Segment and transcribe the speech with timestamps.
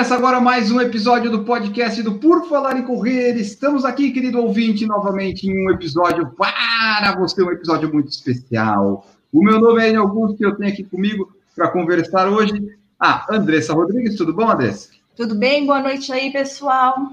[0.00, 3.36] Começa agora mais um episódio do podcast do Por Falar em Correr.
[3.36, 9.06] Estamos aqui, querido ouvinte, novamente em um episódio para você, um episódio muito especial.
[9.30, 13.26] O meu nome é Enio Augusto e eu tenho aqui comigo para conversar hoje a
[13.30, 14.16] Andressa Rodrigues.
[14.16, 14.88] Tudo bom, Andressa?
[15.14, 15.66] Tudo bem?
[15.66, 17.10] Boa noite aí, pessoal.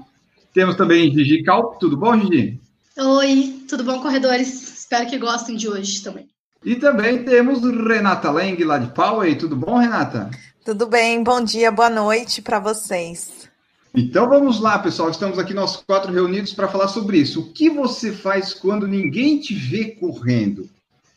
[0.54, 1.78] Temos também Gigi Calp.
[1.78, 2.58] Tudo bom, Gigi?
[2.96, 4.78] Oi, tudo bom, corredores?
[4.78, 6.26] Espero que gostem de hoje também.
[6.64, 9.36] E também temos Renata Leng, lá de Poway.
[9.36, 10.30] Tudo bom, Renata?
[10.68, 13.48] Tudo bem, bom dia, boa noite para vocês.
[13.94, 15.08] Então vamos lá, pessoal.
[15.08, 17.40] Estamos aqui nós quatro reunidos para falar sobre isso.
[17.40, 20.68] O que você faz quando ninguém te vê correndo?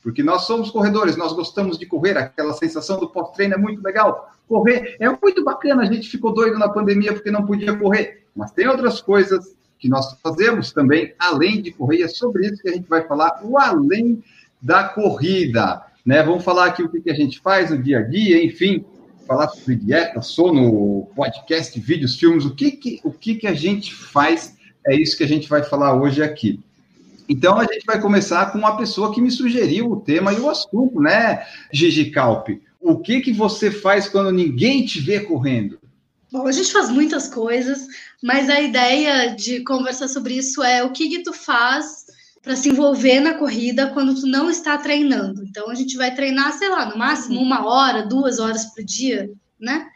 [0.01, 4.31] Porque nós somos corredores, nós gostamos de correr, aquela sensação do pós-treino é muito legal.
[4.47, 8.23] Correr é muito bacana, a gente ficou doido na pandemia porque não podia correr.
[8.33, 12.69] Mas tem outras coisas que nós fazemos também, além de correr, é sobre isso que
[12.69, 14.23] a gente vai falar, o além
[14.61, 15.83] da corrida.
[16.05, 16.23] Né?
[16.23, 18.85] Vamos falar aqui o que a gente faz no dia a dia, enfim,
[19.31, 23.93] falar sobre dieta, sono, podcast, vídeos, filmes, o que que, o que que a gente
[23.93, 26.59] faz, é isso que a gente vai falar hoje aqui.
[27.29, 30.49] Então, a gente vai começar com uma pessoa que me sugeriu o tema e o
[30.49, 32.49] assunto, né, Gigi Calp?
[32.81, 35.79] O que que você faz quando ninguém te vê correndo?
[36.29, 37.87] Bom, a gente faz muitas coisas,
[38.21, 42.00] mas a ideia de conversar sobre isso é o que que tu faz
[42.41, 45.43] para se envolver na corrida quando tu não está treinando.
[45.43, 49.29] Então a gente vai treinar, sei lá, no máximo uma hora, duas horas por dia,
[49.59, 49.87] né?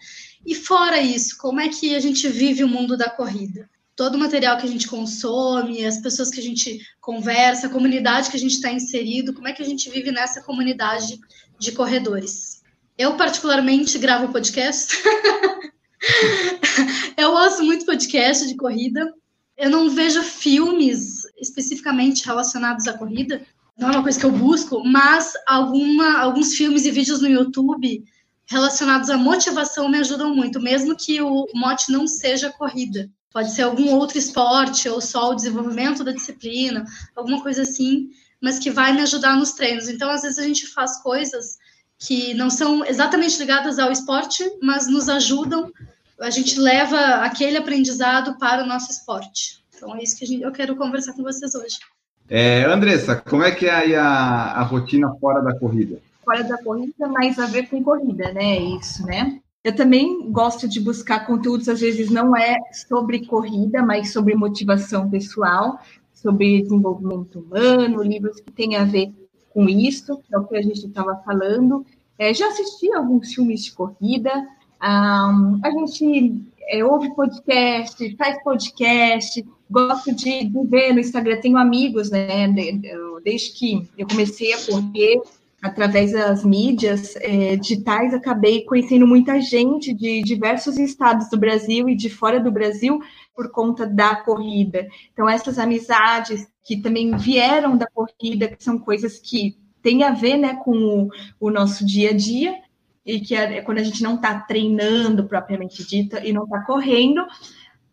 [0.45, 3.67] E fora isso, como é que a gente vive o mundo da corrida?
[3.95, 8.29] Todo o material que a gente consome, as pessoas que a gente conversa, a comunidade
[8.29, 11.19] que a gente está inserido, como é que a gente vive nessa comunidade
[11.57, 12.61] de corredores?
[12.97, 14.95] Eu, particularmente, gravo podcast.
[17.17, 19.11] eu ouço muito podcast de corrida.
[19.57, 23.41] Eu não vejo filmes especificamente relacionados à corrida,
[23.77, 28.05] não é uma coisa que eu busco, mas alguma, alguns filmes e vídeos no YouTube
[28.45, 33.09] relacionados à motivação me ajudam muito, mesmo que o mote não seja corrida.
[33.33, 36.85] Pode ser algum outro esporte ou só o desenvolvimento da disciplina,
[37.15, 38.09] alguma coisa assim,
[38.39, 39.89] mas que vai me ajudar nos treinos.
[39.89, 41.57] Então, às vezes a gente faz coisas
[41.97, 45.71] que não são exatamente ligadas ao esporte, mas nos ajudam.
[46.21, 49.64] A gente leva aquele aprendizado para o nosso esporte.
[49.75, 51.77] Então é isso que gente, eu quero conversar com vocês hoje.
[52.29, 55.99] É, Andressa, como é que é aí a, a rotina fora da corrida?
[56.23, 58.57] Fora da corrida, mais a ver com corrida, né?
[58.57, 59.39] É isso, né?
[59.63, 62.55] Eu também gosto de buscar conteúdos, às vezes não é
[62.87, 65.79] sobre corrida, mas sobre motivação pessoal,
[66.13, 69.11] sobre desenvolvimento humano, livros que têm a ver
[69.51, 71.85] com isso, que é o que a gente estava falando.
[72.17, 74.31] É, já assisti alguns filmes de corrida,
[74.81, 81.57] um, a gente é, ouve podcast, faz podcast, gosto de, de, ver no Instagram, tenho
[81.57, 82.47] amigos, né?
[83.23, 85.21] Desde que eu comecei a correr
[85.61, 91.95] através das mídias é, digitais, acabei conhecendo muita gente de diversos estados do Brasil e
[91.95, 92.99] de fora do Brasil
[93.35, 94.87] por conta da corrida.
[95.11, 100.37] Então, essas amizades que também vieram da corrida, que são coisas que têm a ver
[100.37, 101.09] né, com o,
[101.39, 102.55] o nosso dia a dia,
[103.05, 107.25] e que é quando a gente não está treinando propriamente dita e não está correndo.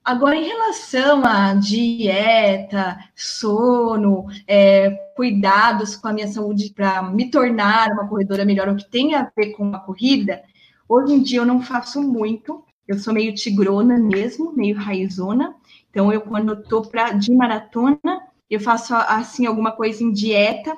[0.05, 7.93] Agora, em relação à dieta, sono, é, cuidados com a minha saúde para me tornar
[7.93, 10.43] uma corredora melhor, o que tem a ver com a corrida,
[10.89, 12.65] hoje em dia eu não faço muito.
[12.89, 15.55] Eu sou meio tigrona mesmo, meio raizona.
[15.89, 16.83] Então, eu, quando estou
[17.17, 18.01] de maratona,
[18.51, 20.77] eu faço assim alguma coisa em dieta,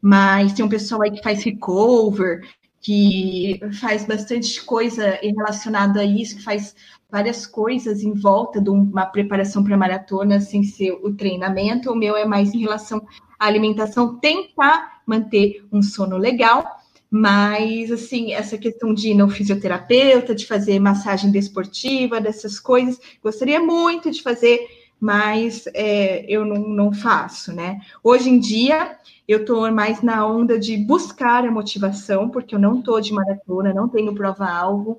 [0.00, 2.46] mas tem um pessoal aí que faz recover,
[2.80, 6.74] que faz bastante coisa relacionada a isso, que faz
[7.10, 11.90] várias coisas em volta de uma preparação para maratona sem ser o treinamento.
[11.90, 13.04] O meu é mais em relação
[13.38, 16.78] à alimentação, tentar manter um sono legal,
[17.10, 23.58] mas assim, essa questão de ir no fisioterapeuta, de fazer massagem desportiva, dessas coisas, gostaria
[23.60, 24.60] muito de fazer,
[25.00, 27.80] mas é, eu não, não faço, né?
[28.02, 28.96] Hoje em dia
[29.26, 33.74] eu estou mais na onda de buscar a motivação, porque eu não estou de maratona,
[33.74, 34.98] não tenho prova-alvo,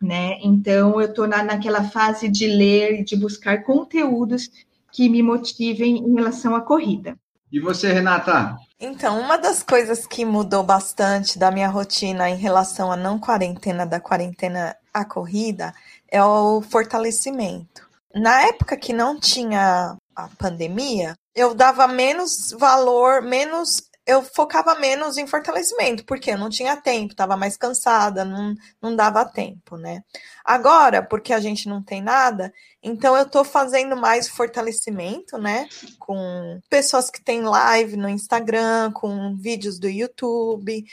[0.00, 0.38] né?
[0.42, 4.50] Então, eu estou na, naquela fase de ler, de buscar conteúdos
[4.92, 7.16] que me motivem em relação à corrida.
[7.50, 8.56] E você, Renata?
[8.78, 13.86] Então, uma das coisas que mudou bastante da minha rotina em relação à não quarentena,
[13.86, 15.72] da quarentena à corrida,
[16.10, 17.87] é o fortalecimento.
[18.14, 25.18] Na época que não tinha a pandemia, eu dava menos valor, menos eu focava menos
[25.18, 30.02] em fortalecimento, porque eu não tinha tempo, estava mais cansada, não, não dava tempo, né?
[30.42, 32.50] Agora, porque a gente não tem nada,
[32.82, 35.68] então eu estou fazendo mais fortalecimento, né?
[35.98, 40.86] Com pessoas que têm live no Instagram, com vídeos do YouTube,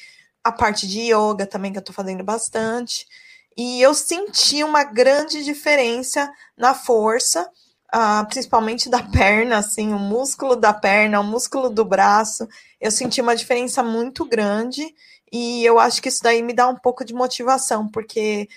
[0.44, 3.08] a parte de yoga também, que eu estou fazendo bastante.
[3.58, 7.50] E eu senti uma grande diferença na força
[7.96, 12.48] uh, principalmente da perna, assim, o músculo da perna, o músculo do braço.
[12.80, 14.94] Eu senti uma diferença muito grande
[15.32, 18.48] e eu acho que isso daí me dá um pouco de motivação, porque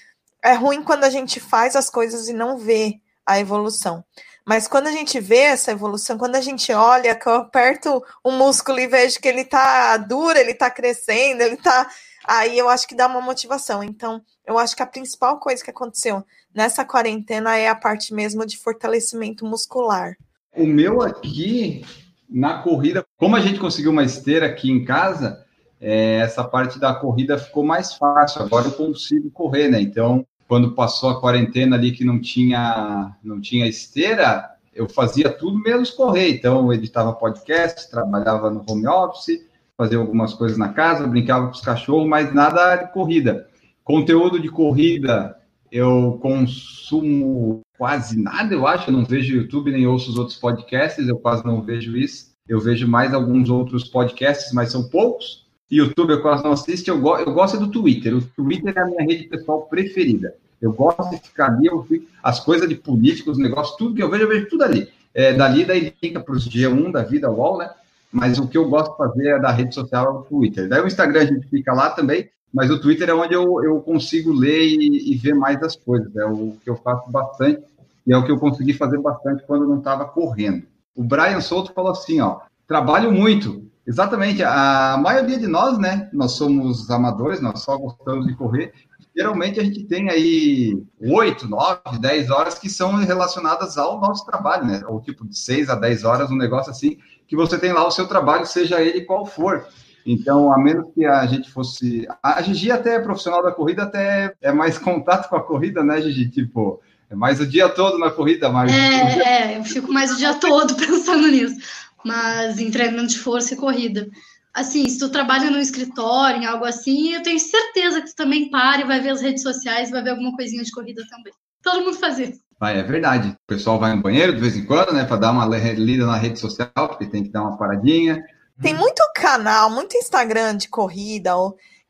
[0.43, 4.05] é ruim quando a gente faz as coisas e não vê a evolução.
[4.45, 8.31] Mas quando a gente vê essa evolução, quando a gente olha, que eu aperto o
[8.31, 11.87] músculo e vejo que ele tá duro, ele tá crescendo, ele tá.
[12.29, 13.83] Aí eu acho que dá uma motivação.
[13.83, 16.23] Então, eu acho que a principal coisa que aconteceu
[16.55, 20.15] nessa quarentena é a parte mesmo de fortalecimento muscular.
[20.55, 21.87] O meu aqui,
[22.29, 25.43] na corrida, como a gente conseguiu uma esteira aqui em casa,
[25.81, 28.43] é, essa parte da corrida ficou mais fácil.
[28.43, 29.81] Agora eu consigo correr, né?
[29.81, 35.59] Então, quando passou a quarentena ali que não tinha, não tinha esteira, eu fazia tudo
[35.59, 36.29] menos correr.
[36.29, 39.48] Então, eu editava podcast, trabalhava no home office,
[39.79, 43.47] fazia algumas coisas na casa, brincava com os cachorros, mas nada de corrida.
[43.85, 45.39] Conteúdo de corrida,
[45.71, 48.91] eu consumo quase nada, eu acho.
[48.91, 52.33] Eu não vejo YouTube nem ouço os outros podcasts, eu quase não vejo isso.
[52.49, 55.47] Eu vejo mais alguns outros podcasts, mas são poucos.
[55.71, 56.91] YouTube eu quase não assisto.
[56.91, 58.17] Eu, go eu gosto do Twitter.
[58.17, 60.35] O Twitter é a minha rede pessoal preferida.
[60.61, 64.03] Eu gosto de ficar ali, eu fico, as coisas de política, os negócios, tudo que
[64.03, 64.89] eu vejo, eu vejo tudo ali.
[65.15, 67.71] É, dali, daí fica para os G1 da vida, UOL, né?
[68.13, 70.69] Mas o que eu gosto de fazer é da rede social é o Twitter.
[70.69, 73.81] Daí o Instagram a gente fica lá também, mas o Twitter é onde eu, eu
[73.81, 76.15] consigo ler e, e, ver mais as coisas.
[76.17, 77.63] É o que eu faço bastante
[78.07, 80.65] e é o que eu consegui fazer bastante quando não estava correndo.
[80.97, 83.69] O Brian Souto falou assim, ó, trabalho muito.
[83.87, 88.75] Exatamente, a maioria de nós, né, nós somos amadores, nós só gostamos de correr.
[89.17, 94.67] Geralmente a gente tem aí oito, nove, dez horas que são relacionadas ao nosso trabalho,
[94.67, 94.83] né?
[94.87, 97.91] Ou tipo de seis a dez horas, um negócio assim, que você tem lá o
[97.91, 99.69] seu trabalho, seja ele qual for.
[100.05, 102.09] Então, a menos que a gente fosse.
[102.23, 106.01] A Gigi, até é profissional da corrida, até é mais contato com a corrida, né,
[106.01, 106.31] Gigi?
[106.31, 106.81] Tipo,
[107.11, 108.73] é mais o dia todo na corrida, mas.
[108.73, 111.57] É, é, eu fico mais o dia todo pensando nisso.
[112.03, 114.09] Mas em treinamento de força e corrida.
[114.55, 118.51] Assim, se tu trabalha no escritório, em algo assim, eu tenho certeza que tu também
[118.51, 121.33] para e vai ver as redes sociais, vai ver alguma coisinha de corrida também.
[121.63, 122.41] Todo mundo faz isso.
[122.59, 123.29] Vai, é verdade.
[123.31, 126.17] O pessoal vai no banheiro de vez em quando, né, para dar uma lida na
[126.17, 128.23] rede social, porque tem que dar uma paradinha.
[128.61, 131.33] Tem muito canal, muito Instagram de corrida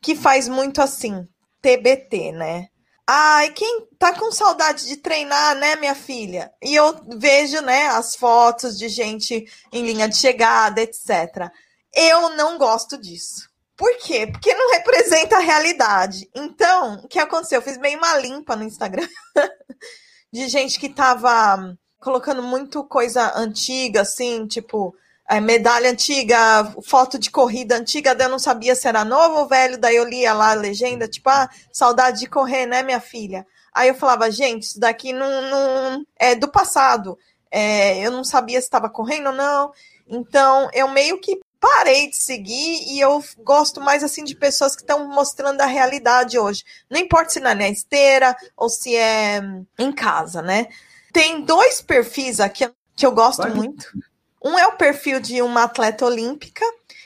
[0.03, 1.27] que faz muito assim,
[1.63, 2.69] TBT, né?
[3.07, 6.53] Ai, quem tá com saudade de treinar, né, minha filha?
[6.63, 11.51] E eu vejo, né, as fotos de gente em linha de chegada, etc.
[11.95, 13.49] Eu não gosto disso.
[13.75, 14.27] Por quê?
[14.27, 16.29] Porque não representa a realidade.
[16.35, 17.59] Então, o que aconteceu?
[17.59, 19.07] Eu fiz meio uma limpa no Instagram
[20.33, 24.95] de gente que tava colocando muito coisa antiga, assim, tipo,
[25.29, 29.49] é, medalha antiga, foto de corrida antiga, daí eu não sabia se era novo ou
[29.49, 33.47] velho, daí eu lia lá a legenda, tipo, ah, saudade de correr, né, minha filha?
[33.75, 37.19] Aí eu falava, gente, isso daqui não, não é do passado.
[37.51, 39.73] É, eu não sabia se estava correndo ou não.
[40.09, 44.83] Então, eu meio que parei de seguir e eu gosto mais assim de pessoas que
[44.83, 46.65] estão mostrando a realidade hoje.
[46.89, 49.41] Não importa se é na esteira ou se é
[49.79, 50.69] em casa, né?
[51.13, 53.51] Tem dois perfis aqui que eu gosto Vai.
[53.51, 53.87] muito.
[54.45, 56.65] Um é o perfil de uma atleta olímpica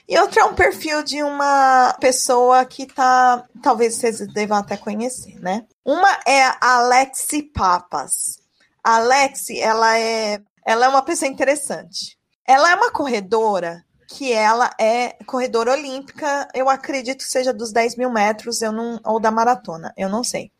[0.09, 5.38] e outro é um perfil de uma pessoa que tá, talvez vocês devam até conhecer,
[5.41, 5.65] né?
[5.85, 8.38] Uma é a Alexi Papas.
[8.85, 12.19] A Alexi, ela é, ela é uma pessoa interessante.
[12.47, 18.11] Ela é uma corredora que ela é corredora olímpica, eu acredito seja dos 10 mil
[18.11, 20.50] metros, eu não, ou da maratona, eu não sei.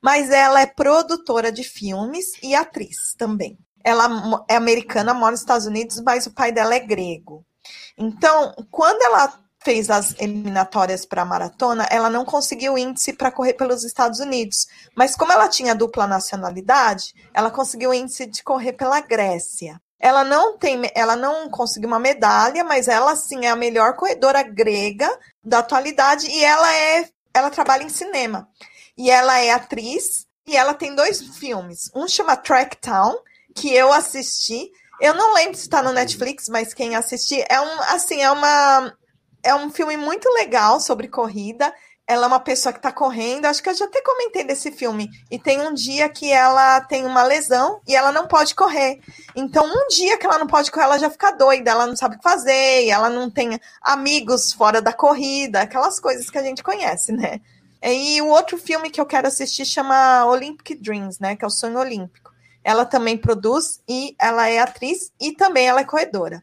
[0.00, 5.66] Mas ela é produtora de filmes e atriz também ela é americana, mora nos Estados
[5.66, 7.44] Unidos, mas o pai dela é grego.
[7.96, 13.54] Então, quando ela fez as eliminatórias para a maratona, ela não conseguiu índice para correr
[13.54, 14.66] pelos Estados Unidos.
[14.94, 19.80] Mas como ela tinha dupla nacionalidade, ela conseguiu índice de correr pela Grécia.
[20.00, 24.42] Ela não tem, ela não conseguiu uma medalha, mas ela sim é a melhor corredora
[24.42, 25.08] grega
[25.44, 28.48] da atualidade e ela é, ela trabalha em cinema.
[28.96, 31.90] E ela é atriz e ela tem dois filmes.
[31.94, 33.14] Um chama Track Town,
[33.54, 34.70] que eu assisti.
[35.00, 38.94] Eu não lembro se está no Netflix, mas quem assistir é um assim é uma
[39.42, 41.72] é um filme muito legal sobre corrida.
[42.10, 45.08] Ela é uma pessoa que tá correndo, acho que eu já até comentei desse filme.
[45.30, 48.98] E tem um dia que ela tem uma lesão e ela não pode correr.
[49.36, 52.16] Então, um dia que ela não pode correr, ela já fica doida, ela não sabe
[52.16, 56.64] o que fazer, ela não tem amigos fora da corrida, aquelas coisas que a gente
[56.64, 57.40] conhece, né?
[57.80, 61.36] E o outro filme que eu quero assistir chama Olympic Dreams, né?
[61.36, 62.32] Que é o Sonho Olímpico.
[62.64, 66.42] Ela também produz e ela é atriz e também ela é corredora.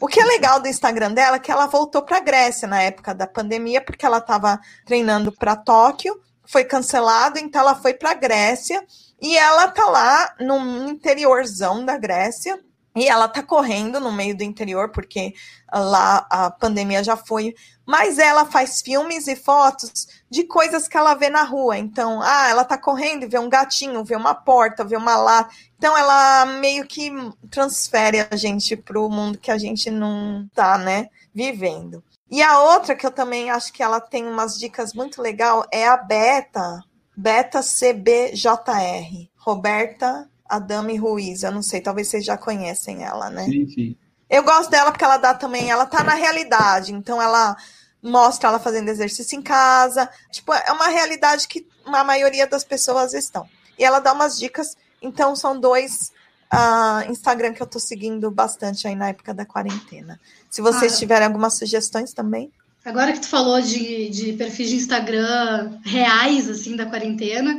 [0.00, 3.14] O que é legal do Instagram dela é que ela voltou para Grécia na época
[3.14, 8.82] da pandemia, porque ela estava treinando para Tóquio, foi cancelado, então ela foi para Grécia
[9.20, 12.58] e ela tá lá no interiorzão da Grécia.
[12.94, 15.32] E ela tá correndo no meio do interior, porque
[15.72, 17.54] lá a pandemia já foi.
[17.86, 21.78] Mas ela faz filmes e fotos de coisas que ela vê na rua.
[21.78, 25.54] Então, ah, ela tá correndo e vê um gatinho, vê uma porta, vê uma lata.
[25.76, 27.12] Então, ela meio que
[27.48, 32.02] transfere a gente para o mundo que a gente não tá, né, vivendo.
[32.30, 35.86] E a outra que eu também acho que ela tem umas dicas muito legal é
[35.88, 36.80] a Beta,
[37.16, 41.42] Beta CBJR, Roberta Adame Ruiz.
[41.42, 43.44] Eu não sei, talvez vocês já conhecem ela, né?
[43.44, 43.96] Sim, sim.
[44.28, 47.56] Eu gosto dela porque ela dá também, ela tá na realidade, então ela
[48.02, 50.08] mostra ela fazendo exercício em casa.
[50.30, 53.48] Tipo, é uma realidade que a maioria das pessoas estão.
[53.78, 56.12] E ela dá umas dicas então, são dois
[56.52, 60.20] uh, Instagram que eu estou seguindo bastante aí na época da quarentena.
[60.50, 62.50] Se vocês ah, tiverem algumas sugestões também.
[62.84, 67.58] Agora que tu falou de, de perfis de Instagram reais, assim, da quarentena,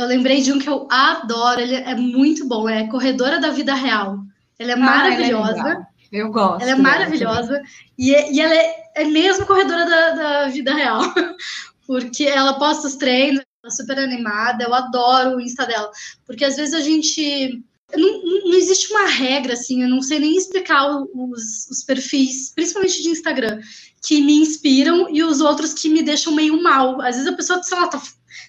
[0.00, 3.74] eu lembrei de um que eu adoro, ele é muito bom, é Corredora da Vida
[3.74, 4.18] Real.
[4.58, 5.60] Ela é ah, maravilhosa.
[5.60, 6.62] Ela é eu gosto.
[6.62, 7.62] Ela é maravilhosa.
[7.98, 11.02] E, é, e ela é, é mesmo corredora da, da vida real.
[11.86, 15.90] Porque ela posta os treinos, Tá super animada, eu adoro o Insta dela,
[16.24, 17.60] porque às vezes a gente
[17.92, 23.02] não, não, existe uma regra, assim, eu não sei nem explicar os, os, perfis, principalmente
[23.02, 23.60] de Instagram,
[24.00, 27.00] que me inspiram e os outros que me deixam meio mal.
[27.02, 28.00] Às vezes a pessoa, sei lá, tá,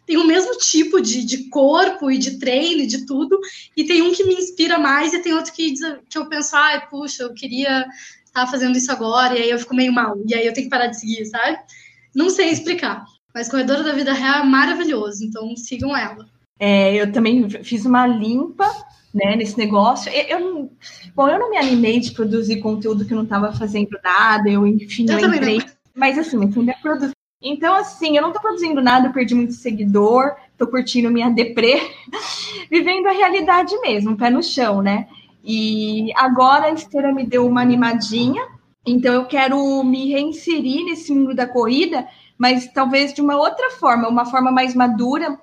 [0.06, 3.40] tem o mesmo tipo de, de corpo e de treino e de tudo,
[3.76, 5.74] e tem um que me inspira mais e tem outro que,
[6.10, 7.86] que eu penso, ai, puxa, eu queria
[8.26, 10.72] estar fazendo isso agora, e aí eu fico meio mal, e aí eu tenho que
[10.72, 11.58] parar de seguir, sabe?
[12.16, 13.06] Não sei explicar.
[13.34, 16.28] Mas Corredora da Vida Real é maravilhoso, então sigam ela.
[16.60, 18.70] É, eu também fiz uma limpa
[19.14, 20.12] né, nesse negócio.
[20.12, 20.72] Eu, eu,
[21.16, 24.66] bom, eu não me animei de produzir conteúdo que eu não estava fazendo nada, eu,
[24.68, 25.58] enfim, eu, eu entrei.
[25.60, 25.66] Não.
[25.96, 27.14] Mas assim, eu ainda produzir.
[27.42, 31.80] Então, assim, eu não estou produzindo nada, perdi muito seguidor, estou curtindo minha deprê,
[32.70, 35.08] vivendo a realidade mesmo, pé no chão, né?
[35.44, 38.46] E agora a esteira me deu uma animadinha,
[38.86, 42.06] então eu quero me reinserir nesse mundo da corrida
[42.40, 45.38] mas talvez de uma outra forma, uma forma mais madura,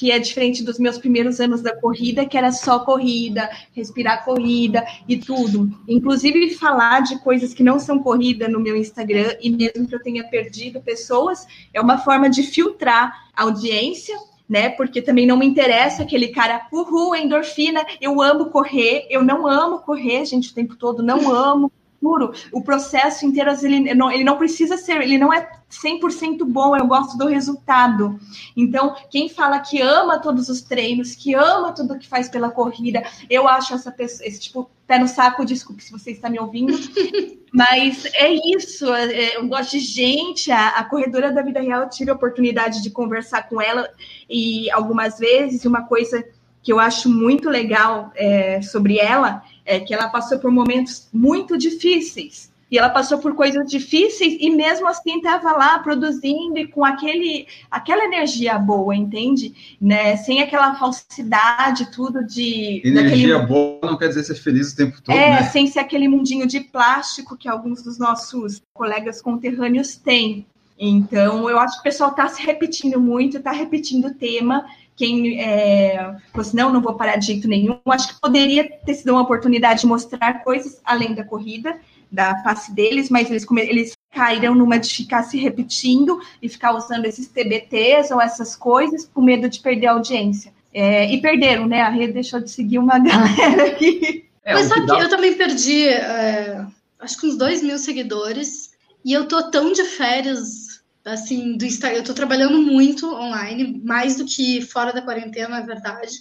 [0.00, 4.82] que é diferente dos meus primeiros anos da corrida, que era só corrida, respirar corrida
[5.06, 5.70] e tudo.
[5.86, 10.02] Inclusive, falar de coisas que não são corrida no meu Instagram, e mesmo que eu
[10.02, 14.16] tenha perdido pessoas, é uma forma de filtrar a audiência.
[14.48, 14.70] Né?
[14.70, 19.78] Porque também não me interessa aquele cara, uhul, endorfina, eu amo correr, eu não amo
[19.78, 22.32] correr, gente, o tempo todo, não amo, puro.
[22.50, 26.86] O processo inteiro, ele não, ele não precisa ser, ele não é 100% bom, eu
[26.86, 28.18] gosto do resultado.
[28.56, 33.04] Então, quem fala que ama todos os treinos, que ama tudo que faz pela corrida,
[33.28, 36.72] eu acho essa pessoa, esse tipo, pé no saco, desculpe se você está me ouvindo,
[37.54, 41.90] mas é isso, é, eu gosto de gente, a, a corredora da vida real, eu
[41.90, 43.88] tive a oportunidade de conversar com ela
[44.28, 46.24] e algumas vezes, uma coisa
[46.62, 51.56] que eu acho muito legal é, sobre ela é que ela passou por momentos muito
[51.56, 56.84] difíceis e ela passou por coisas difíceis e mesmo assim estava lá produzindo e com
[56.84, 59.76] aquele, aquela energia boa, entende?
[59.80, 60.16] Né?
[60.16, 62.80] Sem aquela falsidade, tudo de.
[62.84, 63.46] Energia daquele...
[63.48, 65.16] boa não quer dizer ser feliz o tempo todo.
[65.16, 65.42] É, né?
[65.44, 70.46] sem ser aquele mundinho de plástico que alguns dos nossos colegas conterrâneos têm.
[70.78, 74.64] Então, eu acho que o pessoal está se repetindo muito, está repetindo o tema.
[75.00, 75.96] Quem é,
[76.30, 77.78] falou assim, não, não vou parar de jeito nenhum.
[77.86, 81.80] Acho que poderia ter sido uma oportunidade de mostrar coisas além da corrida
[82.12, 87.06] da face deles, mas eles, eles caíram numa de ficar se repetindo e ficar usando
[87.06, 90.52] esses TBTs ou essas coisas com medo de perder a audiência.
[90.70, 91.80] É, e perderam, né?
[91.80, 94.26] A rede deixou de seguir uma galera aqui.
[94.44, 96.62] É, mas sabe que eu também perdi, é,
[96.98, 100.69] acho que uns dois mil seguidores, e eu tô tão de férias,
[101.04, 101.98] assim, do Instagram.
[101.98, 106.12] Eu tô trabalhando muito online, mais do que fora da quarentena, na verdade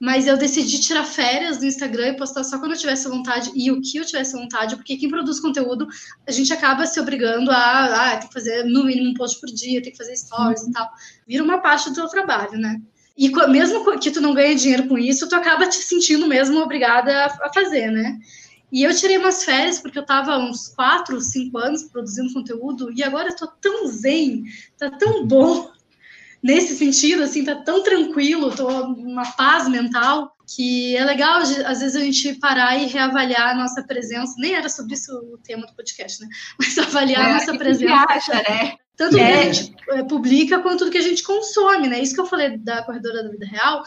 [0.00, 3.70] mas eu decidi tirar férias do Instagram e postar só quando eu tivesse vontade e
[3.70, 5.88] o que eu tivesse vontade, porque quem produz conteúdo,
[6.26, 9.48] a gente acaba se obrigando a, ah, tem que fazer no mínimo um post por
[9.48, 10.70] dia, tem que fazer stories uhum.
[10.70, 10.88] e tal.
[11.26, 12.80] Vira uma parte do teu trabalho, né?
[13.16, 17.26] E mesmo que tu não ganhe dinheiro com isso, tu acaba te sentindo mesmo obrigada
[17.26, 18.16] a fazer, né?
[18.70, 23.02] E eu tirei umas férias, porque eu estava uns 4, 5 anos produzindo conteúdo, e
[23.02, 24.44] agora eu tô tão zen,
[24.78, 25.70] tá tão bom
[26.42, 31.94] nesse sentido, assim, tá tão tranquilo, tô numa paz mental, que é legal, às vezes,
[31.94, 34.34] a gente parar e reavaliar a nossa presença.
[34.38, 36.28] Nem era sobre isso o tema do podcast, né?
[36.58, 38.06] Mas avaliar é, a nossa presença.
[38.08, 38.76] Acha, né?
[38.96, 39.20] Tanto é.
[39.20, 42.00] que a gente é, publica quanto do que a gente consome, né?
[42.00, 43.82] Isso que eu falei da corredora da vida real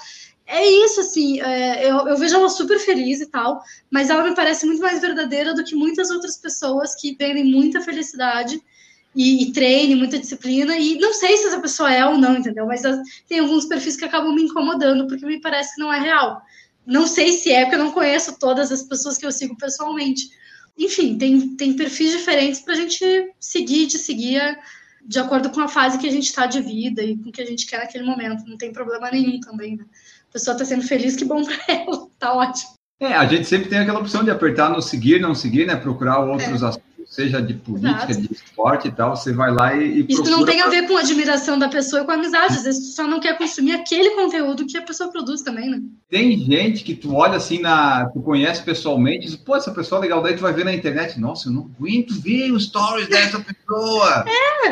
[0.45, 4.35] é isso, assim, é, eu, eu, vejo ela super feliz e tal, mas ela me
[4.35, 8.61] parece muito mais verdadeira do que muitas outras pessoas que vendem muita felicidade
[9.15, 12.65] e, e muita disciplina, e não sei se essa pessoa é ou não, entendeu?
[12.65, 12.81] Mas
[13.27, 16.41] tem alguns perfis que acabam me incomodando, porque me parece que não é real.
[16.85, 20.29] Não sei se é, porque eu não conheço todas as pessoas que eu sigo pessoalmente.
[20.77, 24.57] Enfim, tem, tem perfis diferentes para a gente seguir, de seguir
[25.05, 27.41] de acordo com a fase que a gente está de vida e com o que
[27.41, 28.45] a gente quer naquele momento.
[28.45, 29.85] Não tem problema nenhum também, né?
[30.31, 32.71] A pessoa está sendo feliz, que bom para ela, tá ótimo.
[32.99, 35.75] É, a gente sempre tem aquela opção de apertar no seguir, não seguir, né?
[35.75, 36.67] Procurar outros é.
[36.67, 38.27] assuntos, seja de política, Exato.
[38.27, 40.95] de esporte e tal, você vai lá e, e Isso não tem a ver com
[40.95, 43.73] a admiração da pessoa e com a amizade, às vezes tu só não quer consumir
[43.73, 45.81] aquele conteúdo que a pessoa produz também, né?
[46.09, 50.03] Tem gente que tu olha assim, na, tu conhece pessoalmente, diz, pô, essa pessoa é
[50.03, 53.39] legal, daí tu vai ver na internet, nossa, eu não aguento ver os stories dessa
[53.39, 54.25] pessoa.
[54.63, 54.67] É,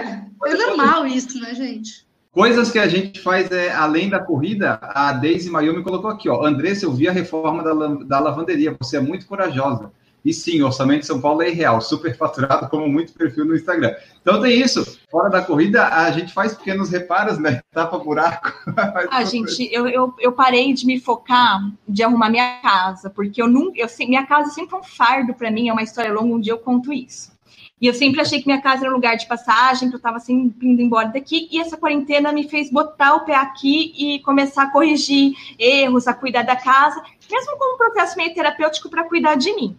[0.45, 2.07] é normal isso, né, gente?
[2.39, 6.45] Coisas que a gente faz é, além da corrida, a Daisy Mayumi colocou aqui, ó.
[6.45, 7.73] Andressa, eu vi a reforma da,
[8.05, 9.91] da lavanderia, você é muito corajosa.
[10.23, 13.57] E sim, o orçamento de São Paulo é irreal, super faturado, como muito perfil no
[13.57, 13.93] Instagram.
[14.21, 14.97] Então tem isso.
[15.11, 17.59] Fora da corrida, a gente faz pequenos reparos, né?
[17.73, 18.53] Tapa buraco.
[19.11, 23.49] Ah, gente, eu, eu, eu, parei de me focar de arrumar minha casa, porque eu
[23.49, 23.77] nunca.
[23.77, 26.53] Eu, minha casa sempre é um fardo para mim, é uma história longa, um dia
[26.53, 27.37] eu conto isso.
[27.81, 30.17] E eu sempre achei que minha casa era um lugar de passagem, que eu estava
[30.17, 31.47] assim, indo embora daqui.
[31.51, 36.13] E essa quarentena me fez botar o pé aqui e começar a corrigir erros, a
[36.13, 39.77] cuidar da casa, mesmo como um processo meio terapêutico para cuidar de mim.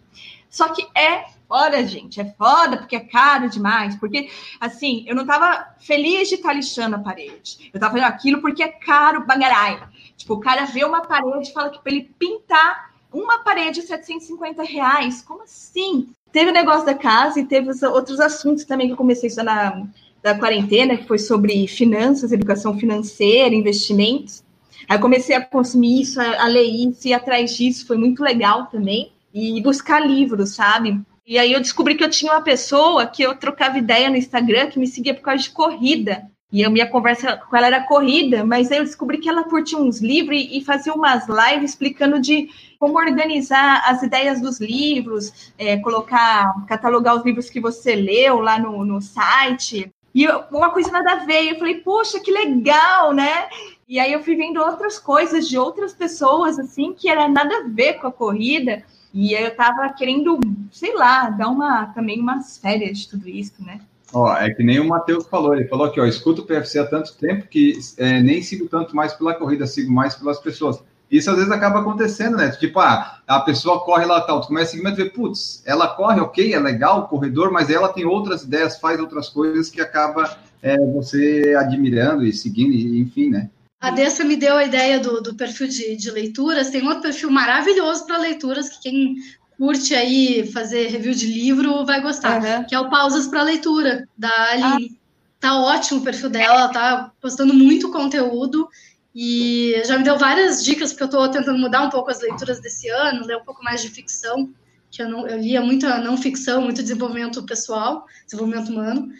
[0.48, 3.96] Só que é foda, gente, é foda, porque é caro demais.
[3.96, 7.70] Porque, assim, eu não estava feliz de estar lixando a parede.
[7.72, 9.82] Eu estava fazendo aquilo porque é caro bagarai.
[10.16, 14.62] Tipo, o cara vê uma parede e fala que para ele pintar uma parede 750
[14.62, 15.22] reais.
[15.22, 16.12] Como assim?
[16.32, 19.82] Teve o negócio da casa e teve outros assuntos também que eu comecei estudar
[20.22, 24.42] na, quarentena, que foi sobre finanças, educação financeira, investimentos.
[24.88, 28.66] Aí comecei a consumir isso, a, a ler isso, e atrás disso foi muito legal
[28.66, 29.12] também.
[29.32, 31.00] E buscar livros, sabe?
[31.26, 34.68] E aí eu descobri que eu tinha uma pessoa que eu trocava ideia no Instagram
[34.68, 36.28] que me seguia por causa de corrida.
[36.52, 39.78] E a minha conversa com ela era corrida, mas aí eu descobri que ela curtia
[39.78, 45.76] uns livros e fazia umas lives explicando de como organizar as ideias dos livros, é,
[45.76, 49.92] colocar, catalogar os livros que você leu lá no, no site.
[50.12, 51.52] E eu, uma coisa nada a ver.
[51.52, 53.48] Eu falei, poxa, que legal, né?
[53.88, 57.68] E aí eu fui vendo outras coisas de outras pessoas, assim, que era nada a
[57.68, 58.82] ver com a corrida.
[59.12, 60.38] E eu tava querendo,
[60.72, 63.80] sei lá, dar uma também umas férias de tudo isso, né?
[64.12, 66.86] Ó, é que nem o Matheus falou, ele falou que ó, escuto o PFC há
[66.86, 70.82] tanto tempo que é, nem sigo tanto mais pela corrida, sigo mais pelas pessoas.
[71.10, 72.50] Isso às vezes acaba acontecendo, né?
[72.50, 75.62] Tipo, ah, a pessoa corre lá tal, tu começa a seguir, mas tu vê, putz,
[75.66, 79.80] ela corre, ok, é legal, corredor, mas ela tem outras ideias, faz outras coisas que
[79.80, 83.50] acaba é, você admirando e seguindo, enfim, né?
[83.80, 86.68] A Dessa me deu a ideia do, do perfil de, de leituras.
[86.68, 89.16] Tem outro perfil maravilhoso para leituras que quem
[89.60, 92.64] curte aí fazer review de livro vai gostar, uhum.
[92.64, 94.96] que é o Pausas para Leitura, da Aline.
[94.96, 95.00] Ah.
[95.38, 98.66] Tá ótimo o perfil dela, tá postando muito conteúdo
[99.14, 102.58] e já me deu várias dicas, porque eu estou tentando mudar um pouco as leituras
[102.60, 104.50] desse ano, ler um pouco mais de ficção,
[104.90, 109.10] que eu, não, eu lia muita não ficção, muito desenvolvimento pessoal, desenvolvimento humano.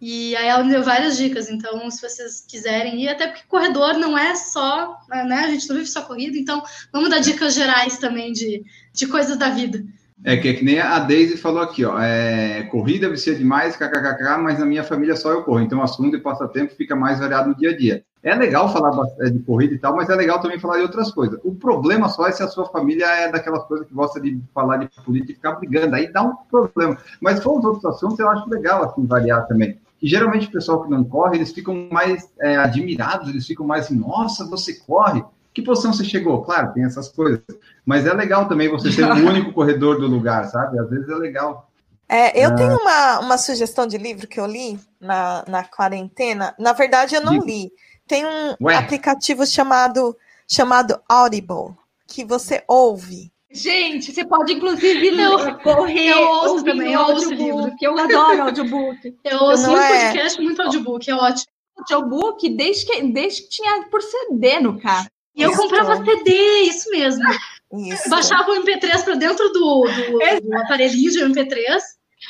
[0.00, 3.98] E aí ela me deu várias dicas, então se vocês quiserem ir, até porque corredor
[3.98, 5.44] não é só, né?
[5.44, 9.36] A gente não vive só corrida, então vamos dar dicas gerais também de, de coisas
[9.36, 9.84] da vida.
[10.24, 11.98] É que, é que nem a Daisy falou aqui, ó.
[11.98, 15.60] É, corrida vicia demais, kkkk, mas na minha família só eu corro.
[15.60, 18.04] Então, assunto e passatempo fica mais variado no dia a dia.
[18.22, 18.90] É legal falar
[19.30, 21.40] de corrida e tal, mas é legal também falar de outras coisas.
[21.42, 24.76] O problema só é se a sua família é daquelas coisas que gosta de falar
[24.76, 25.94] de política e ficar brigando.
[25.94, 26.98] Aí dá um problema.
[27.18, 30.82] Mas for os outros assuntos, eu acho legal assim variar também que geralmente o pessoal
[30.82, 35.22] que não corre, eles ficam mais é, admirados, eles ficam mais assim, nossa, você corre?
[35.52, 36.42] Que posição você chegou?
[36.42, 37.42] Claro, tem essas coisas.
[37.84, 40.78] Mas é legal também você ser o único corredor do lugar, sabe?
[40.78, 41.70] Às vezes é legal.
[42.08, 42.54] É, eu ah.
[42.54, 46.54] tenho uma, uma sugestão de livro que eu li na, na quarentena.
[46.58, 47.70] Na verdade, eu não li.
[48.06, 48.74] Tem um Ué?
[48.74, 50.16] aplicativo chamado,
[50.48, 53.30] chamado Audible, que você ouve.
[53.52, 56.10] Gente, você pode inclusive eu, correr.
[56.10, 57.74] Eu ouço também, eu ouço livro.
[57.76, 59.16] Que eu adoro audiobook.
[59.24, 60.04] Eu ouço muito é...
[60.04, 61.46] podcast, muito audiobook, é ótimo.
[61.76, 65.08] Audiobook desde que, desde que tinha por CD no carro.
[65.34, 67.24] E eu comprava CD, isso mesmo.
[67.72, 68.10] Isso.
[68.10, 71.78] Baixava o MP3 para dentro do, do, do aparelhinho de MP3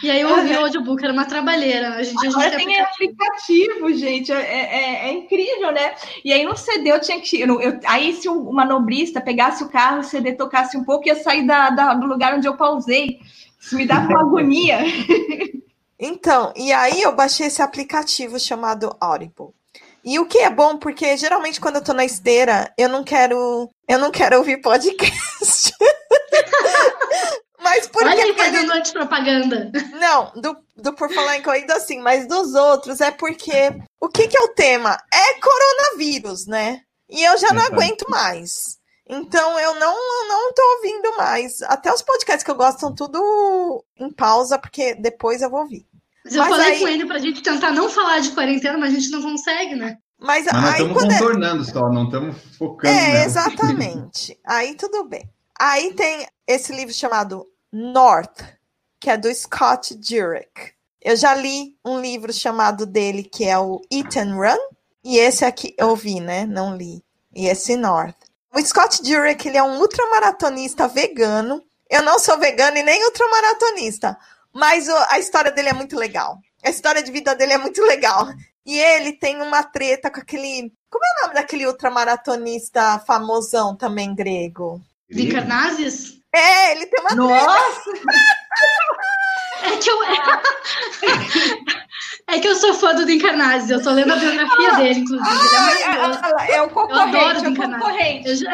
[0.02, 1.96] e aí eu ouvi o audiobook, era uma trabalheira.
[1.96, 5.94] A gente, a Agora gente tem aplicativo, gente, é, é, é, incrível, né?
[6.24, 7.40] E aí no CD eu tinha que.
[7.40, 11.16] Eu, eu, aí, se uma nobrista pegasse o carro, o CD tocasse um pouco, ia
[11.16, 13.20] sair da, da, do lugar onde eu pausei.
[13.60, 14.78] Isso me dava uma agonia.
[15.98, 19.48] Então, e aí eu baixei esse aplicativo chamado Audible.
[20.02, 23.68] E o que é bom, porque geralmente quando eu tô na esteira, eu não quero.
[23.86, 25.74] Eu não quero ouvir podcast.
[27.70, 29.70] Mas por Olha que aí fazendo antipropaganda.
[29.98, 34.26] Não, do, do Por Falar em Corrida, sim, mas dos outros é porque o que,
[34.28, 34.96] que é o tema?
[35.12, 36.80] É coronavírus, né?
[37.08, 38.78] E eu já não aguento mais.
[39.08, 41.62] Então eu não, eu não tô ouvindo mais.
[41.62, 45.84] Até os podcasts que eu gosto estão tudo em pausa, porque depois eu vou ouvir.
[46.24, 48.92] Mas eu Mas falei aí- com ele pra gente tentar não falar de quarentena, mas
[48.92, 49.96] a gente não consegue, né?
[50.18, 53.24] Mas, Mas nós aí estamos quando é- contornando só, não estamos focando É, nela.
[53.24, 54.38] exatamente.
[54.46, 55.28] Aí tudo bem.
[55.58, 58.42] Aí tem esse livro chamado North,
[59.00, 60.72] que é do Scott Jurek.
[61.00, 64.58] Eu já li um livro chamado dele, que é o Eat and Run,
[65.02, 66.44] e esse aqui eu vi, né?
[66.44, 67.02] Não li.
[67.34, 68.16] E esse North.
[68.54, 71.64] O Scott Jurek, ele é um ultramaratonista vegano.
[71.88, 74.18] Eu não sou vegano e nem ultramaratonista,
[74.52, 76.38] mas a história dele é muito legal.
[76.62, 78.28] A história de vida dele é muito legal.
[78.66, 80.72] E ele tem uma treta com aquele.
[80.90, 84.80] Como é o nome daquele ultramaratonista famosão também grego?
[85.08, 86.19] Vincarnazes?
[86.34, 87.90] É, ele tem uma Nossa!
[89.62, 89.98] É que eu.
[92.28, 95.36] É que eu sou fã do Vincarnazes, eu tô lendo a biografia dele, inclusive.
[95.36, 96.34] Ele é maravilhoso.
[96.38, 98.28] É, é o concorrente, adoro é o concorrente.
[98.28, 98.52] Eu já,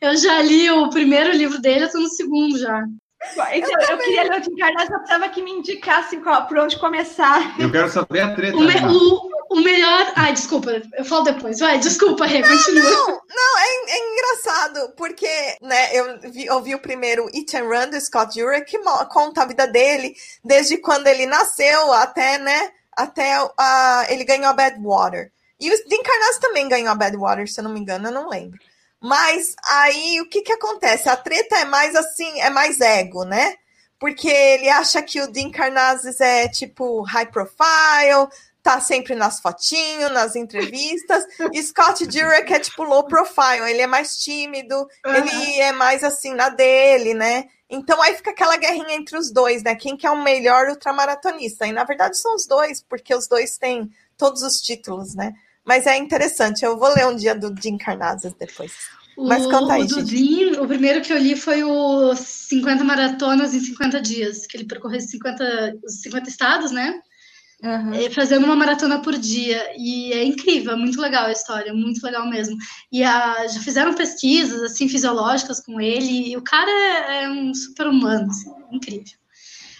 [0.00, 2.82] eu já li o primeiro livro dele, eu tô no segundo já.
[3.52, 6.76] Então, eu, queria ler o de Encarnados, eu precisava que me indicasse qual, por onde
[6.78, 7.54] começar.
[7.60, 8.56] Eu quero saber a treta.
[8.56, 10.12] O, me- o- o melhor.
[10.16, 11.58] Ai, desculpa, eu falo depois.
[11.58, 12.90] Vai, desculpa, Rê, continua.
[12.90, 17.64] Não, não, é, é engraçado, porque né, eu, vi, eu vi o primeiro Eat and
[17.64, 18.78] Run do Scott Jurek, que
[19.10, 24.52] conta a vida dele, desde quando ele nasceu até, né, até a, ele ganhou a
[24.52, 25.32] Badwater.
[25.60, 28.28] E o Dean Carnazzi também ganhou a Badwater, se eu não me engano, eu não
[28.28, 28.58] lembro.
[29.00, 31.08] Mas aí, o que que acontece?
[31.08, 33.54] A treta é mais assim, é mais ego, né?
[33.98, 38.28] Porque ele acha que o Dean Carnazes é, tipo, high profile,
[38.64, 41.22] tá sempre nas fotinhos, nas entrevistas,
[41.52, 46.34] e Scott Jurek é tipo low profile, ele é mais tímido, ele é mais assim
[46.34, 47.44] na dele, né?
[47.68, 49.74] Então aí fica aquela guerrinha entre os dois, né?
[49.74, 51.66] Quem que é o melhor ultramaratonista?
[51.66, 55.34] E na verdade são os dois, porque os dois têm todos os títulos, né?
[55.62, 58.72] Mas é interessante, eu vou ler um dia do Jim Carnazes depois.
[59.16, 63.60] Mas o, conta aí, o o primeiro que eu li foi o 50 maratonas em
[63.60, 67.00] 50 dias, que ele percorreu 50, os 50 estados, né?
[67.94, 69.72] É, fazendo uma maratona por dia.
[69.78, 72.56] E é incrível, é muito legal a história, muito legal mesmo.
[72.92, 77.54] E a- já fizeram pesquisas assim fisiológicas com ele, e o cara é, é um
[77.54, 79.14] super humano, assim, incrível.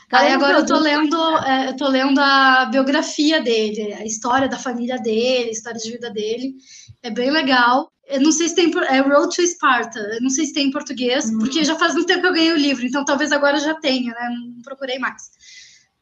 [0.09, 4.05] Cara, Aí um agora eu tô lendo, é, eu tô lendo a biografia dele, a
[4.05, 6.55] história da família dele, a história de vida dele.
[7.03, 7.91] É bem legal.
[8.07, 8.71] Eu não sei se tem.
[8.89, 9.99] É Road to Sparta.
[9.99, 12.53] Eu não sei se tem em português, porque já faz muito tempo que eu ganhei
[12.53, 14.29] o livro, então talvez agora já tenha, né?
[14.55, 15.23] Não procurei mais.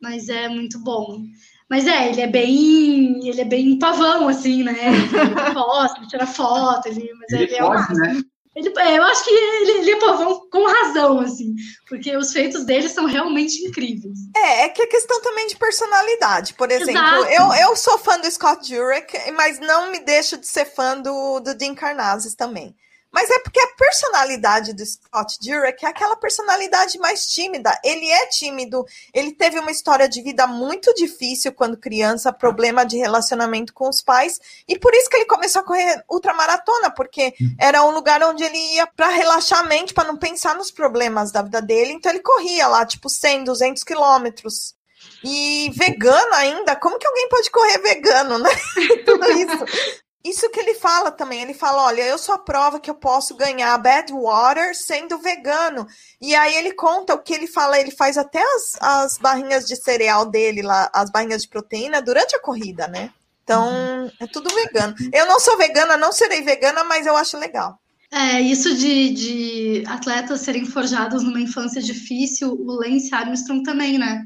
[0.01, 1.23] Mas é muito bom.
[1.69, 3.27] Mas é, ele é bem.
[3.27, 4.77] Ele é bem pavão, assim, né?
[4.89, 5.09] Ele
[5.55, 8.23] posta, ele tira foto, ele, mas Ele ele é pode, né?
[8.55, 11.55] Ele, é, eu acho que ele, ele é pavão com razão, assim,
[11.89, 14.19] porque os feitos dele são realmente incríveis.
[14.37, 16.53] É, é que é questão também de personalidade.
[16.53, 17.33] Por exemplo, Exato.
[17.33, 21.41] eu, eu sou fã do Scott Jurek, mas não me deixo de ser fã do,
[21.41, 22.77] do Dean Carnazes também.
[23.13, 27.79] Mas é porque a personalidade do Scott Jurek é aquela personalidade mais tímida.
[27.85, 32.97] Ele é tímido, ele teve uma história de vida muito difícil quando criança, problema de
[32.97, 37.85] relacionamento com os pais, e por isso que ele começou a correr ultramaratona, porque era
[37.85, 41.43] um lugar onde ele ia para relaxar a mente, para não pensar nos problemas da
[41.43, 41.93] vida dele.
[41.93, 44.75] Então ele corria lá, tipo 100, 200 quilômetros.
[45.25, 48.51] E vegano ainda, como que alguém pode correr vegano, né?
[49.05, 49.65] Tudo isso.
[50.25, 53.35] Isso que ele fala também, ele fala, olha, eu sou a prova que eu posso
[53.35, 55.87] ganhar bad water sendo vegano.
[56.21, 59.75] E aí ele conta o que ele fala, ele faz até as, as barrinhas de
[59.75, 63.11] cereal dele lá, as barrinhas de proteína durante a corrida, né?
[63.43, 64.95] Então, é tudo vegano.
[65.13, 67.79] Eu não sou vegana, não serei vegana, mas eu acho legal.
[68.13, 74.25] É, isso de, de atletas serem forjados numa infância difícil, o Lance Armstrong também, né?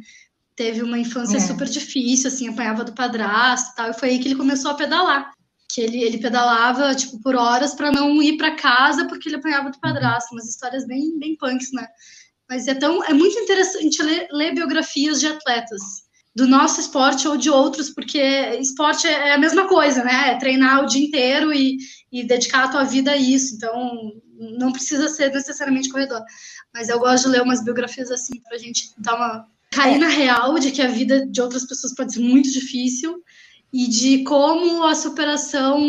[0.55, 1.41] Teve uma infância É.
[1.41, 4.75] super difícil, assim, apanhava do padrasto e tal, e foi aí que ele começou a
[4.75, 5.36] pedalar.
[5.69, 9.71] Que ele, ele pedalava, tipo, por horas para não ir para casa porque ele apanhava
[9.71, 10.33] do padrasto.
[10.33, 11.87] Umas histórias bem, bem punks, né?
[12.49, 17.37] Mas é, tão, é muito interessante ler, ler biografias de atletas do nosso esporte ou
[17.37, 18.21] de outros, porque
[18.61, 20.33] esporte é a mesma coisa, né?
[20.33, 21.79] É treinar o dia inteiro e,
[22.13, 23.55] e dedicar a tua vida a isso.
[23.57, 24.13] Então,
[24.59, 26.23] Não precisa ser necessariamente corredor.
[26.75, 29.47] Mas eu gosto de ler umas biografias assim, pra gente dar uma.
[29.73, 33.23] cair na real de que a vida de outras pessoas pode ser muito difícil
[33.73, 35.81] e de como a superação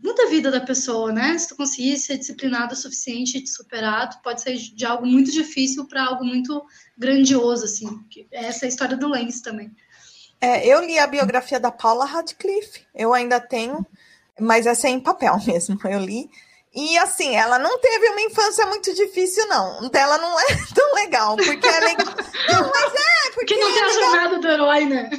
[0.00, 1.36] muda a vida da pessoa, né?
[1.36, 5.04] Se tu conseguir ser disciplinado o suficiente e te superar, tu pode ser de algo
[5.04, 6.64] muito difícil para algo muito
[6.96, 7.88] grandioso, assim.
[8.30, 9.70] Essa é a história do Lance também.
[10.40, 13.84] É, eu li a biografia da Paula Radcliffe, eu ainda tenho,
[14.38, 16.30] mas essa é em papel mesmo, eu li.
[16.74, 19.88] E assim, ela não teve uma infância muito difícil, não.
[19.88, 22.14] Dela não é tão legal, porque é legal.
[22.52, 22.97] Não, mas é,
[23.48, 23.56] porque.
[23.56, 25.10] não tem a jornada do herói, né?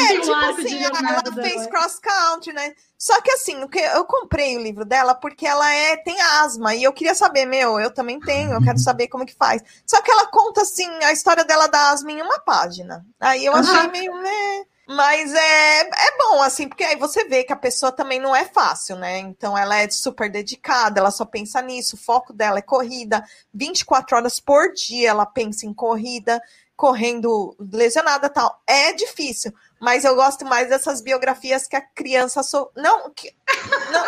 [0.00, 2.74] É, tipo assim, ela fez cross-country, né?
[2.98, 3.56] Só que assim,
[3.94, 7.80] eu comprei o livro dela porque ela é, tem asma, e eu queria saber, meu,
[7.80, 9.62] eu também tenho, eu quero saber como que faz.
[9.86, 13.04] Só que ela conta, assim, a história dela da asma em uma página.
[13.18, 13.90] Aí eu achei uhum.
[13.90, 14.14] meio.
[14.20, 14.66] Né?
[14.92, 18.44] Mas é, é bom, assim, porque aí você vê que a pessoa também não é
[18.44, 19.18] fácil, né?
[19.18, 24.16] Então ela é super dedicada, ela só pensa nisso, o foco dela é corrida, 24
[24.16, 26.42] horas por dia ela pensa em corrida,
[26.80, 28.58] correndo lesionada tal.
[28.66, 32.72] É difícil, mas eu gosto mais dessas biografias que a criança sou.
[32.74, 33.30] Não, que...
[33.92, 34.02] não,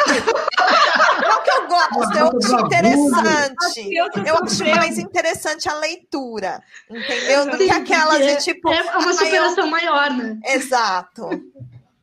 [1.29, 3.91] não que eu gosto, eu acho interessante.
[4.27, 7.51] Eu acho mais interessante a leitura, entendeu?
[7.51, 8.73] Do que aquelas de tipo.
[8.73, 10.41] É uma superação maior, né?
[10.47, 11.29] Exato.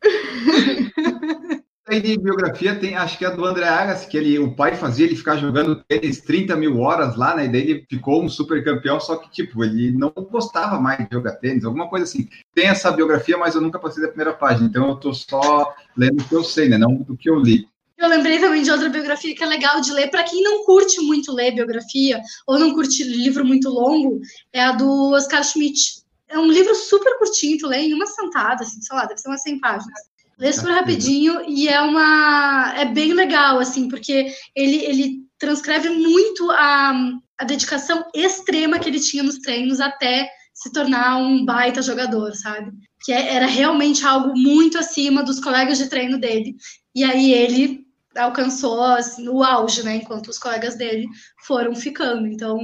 [1.90, 5.06] aí de biografia tem, acho que é do André Agassi, que ele, o pai fazia
[5.06, 7.46] ele ficar jogando tênis 30 mil horas lá, né?
[7.46, 11.08] E daí ele ficou um super campeão, só que, tipo, ele não gostava mais de
[11.12, 12.28] jogar tênis, alguma coisa assim.
[12.54, 16.22] Tem essa biografia, mas eu nunca passei da primeira página, então eu tô só lendo
[16.22, 16.78] o que eu sei, né?
[16.78, 17.68] Não do que eu li.
[17.98, 20.10] Eu lembrei também de outra biografia que é legal de ler.
[20.10, 24.22] Para quem não curte muito ler biografia, ou não curte livro muito longo,
[24.54, 26.00] é a do Oscar Schmidt.
[26.30, 29.28] É um livro super curtinho, tu lê em uma sentada, assim, sei lá, deve ser
[29.28, 30.09] umas 100 páginas.
[30.40, 32.74] Lê super rapidinho e é uma.
[32.78, 36.94] É bem legal, assim, porque ele, ele transcreve muito a,
[37.38, 42.72] a dedicação extrema que ele tinha nos treinos até se tornar um baita jogador, sabe?
[43.04, 46.56] Que é, era realmente algo muito acima dos colegas de treino dele.
[46.96, 49.98] E aí ele alcançou assim, o auge, né?
[49.98, 51.08] Enquanto os colegas dele
[51.46, 52.28] foram ficando.
[52.28, 52.60] Então,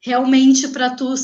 [0.00, 1.14] realmente, para tu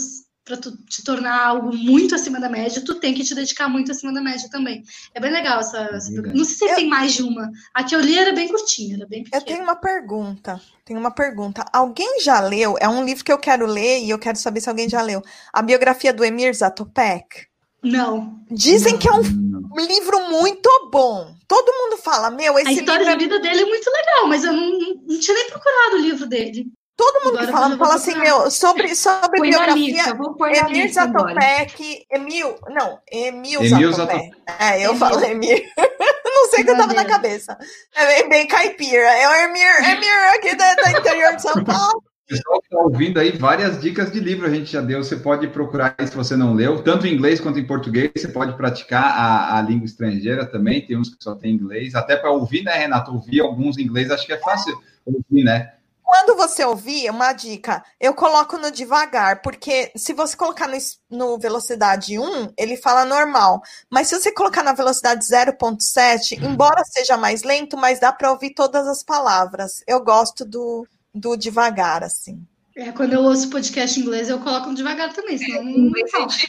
[0.44, 3.90] para tu te tornar algo muito acima da média, tu tem que te dedicar muito
[3.90, 4.84] acima da média também.
[5.14, 5.78] É bem legal essa.
[5.92, 6.76] essa não sei se eu...
[6.76, 7.50] tem mais de uma.
[7.72, 9.42] A que eu li era bem curtinha, era bem pequena.
[9.42, 10.60] Eu tenho uma pergunta.
[10.84, 11.64] Tenho uma pergunta.
[11.72, 12.76] Alguém já leu?
[12.78, 15.22] É um livro que eu quero ler e eu quero saber se alguém já leu.
[15.50, 17.46] A biografia do Emir Zatopek?
[17.82, 18.40] Não.
[18.50, 18.98] Dizem não.
[18.98, 21.34] que é um livro muito bom.
[21.48, 23.12] Todo mundo fala, meu, esse A história livro...
[23.12, 26.00] da vida dele é muito legal, mas eu não, não, não tinha nem procurado o
[26.00, 26.66] livro dele.
[26.96, 30.04] Todo mundo agora que fala, fala assim, meu, sobre, sobre Põe biografia.
[30.68, 34.30] Emil Zatopek, Emil, não, Emil, Emil Zatopek.
[34.60, 34.96] É, eu Emil.
[34.96, 35.58] falo Emil.
[36.24, 37.58] não sei o que eu tava na cabeça.
[37.96, 39.12] É bem, bem caipira.
[39.12, 42.02] É o Emir, Emir aqui da, da interior de São Paulo.
[42.26, 45.04] Pessoal que está ouvindo aí, várias dicas de livro a gente já deu.
[45.04, 48.12] Você pode procurar aí se você não leu, tanto em inglês quanto em português.
[48.16, 50.86] Você pode praticar a, a língua estrangeira também.
[50.86, 51.94] Tem uns que só tem inglês.
[51.94, 53.12] Até para ouvir, né, Renato?
[53.12, 55.74] Ouvir alguns em inglês, acho que é fácil ouvir, né?
[56.04, 60.76] Quando você ouvir, uma dica, eu coloco no devagar, porque se você colocar no,
[61.10, 63.62] no velocidade 1, ele fala normal.
[63.90, 68.52] Mas se você colocar na velocidade 0.7, embora seja mais lento, mas dá para ouvir
[68.52, 69.82] todas as palavras.
[69.88, 72.46] Eu gosto do, do devagar, assim.
[72.76, 75.92] É, quando eu ouço podcast em inglês, eu coloco no devagar também, senão não, não.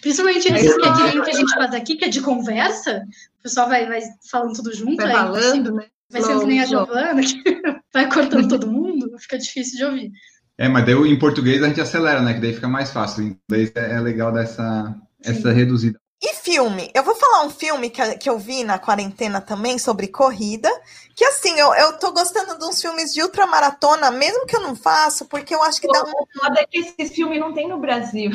[0.01, 3.07] Principalmente esse que é que, que a gente faz aqui, que é de conversa,
[3.39, 4.97] o pessoal vai, vai falando tudo junto.
[4.97, 5.85] Vai falando, né?
[6.09, 7.41] Vai sendo que nem a Giovana, que
[7.93, 10.11] vai cortando todo mundo, fica difícil de ouvir.
[10.57, 12.33] É, mas daí em português a gente acelera, né?
[12.33, 13.23] Que daí fica mais fácil.
[13.23, 15.99] Em inglês é, é legal dessa essa reduzida.
[16.21, 16.89] E filme?
[16.93, 20.69] Eu vou falar um filme que, que eu vi na quarentena também sobre corrida.
[21.15, 24.75] Que assim, eu, eu tô gostando de uns filmes de ultramaratona, mesmo que eu não
[24.75, 26.09] faço, porque eu acho que dá um.
[26.09, 28.31] O foda é que esse filme não tem no Brasil.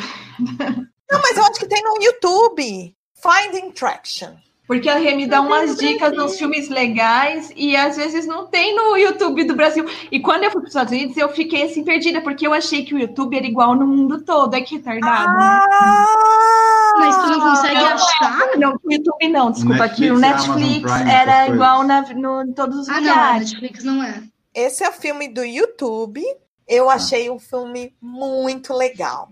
[1.11, 2.95] Não, mas eu acho que tem no YouTube.
[3.15, 4.37] Finding Traction.
[4.71, 8.97] Porque a Remy dá umas dicas nos filmes legais e às vezes não tem no
[8.97, 9.85] YouTube do Brasil.
[10.13, 12.85] E quando eu fui para os Estados Unidos, eu fiquei assim perdida, porque eu achei
[12.85, 14.55] que o YouTube era igual no mundo todo.
[14.55, 15.37] É que retardado.
[15.41, 18.59] Ah, Mas tu não consegue não, achar?
[18.59, 19.89] Não, o YouTube não, desculpa.
[19.89, 23.53] Netflix, que o Netflix Prime, era igual na, no, em todos os ah, lugares.
[23.53, 24.23] Não, Netflix não é.
[24.55, 26.23] Esse é o filme do YouTube.
[26.69, 29.31] Eu achei um filme muito legal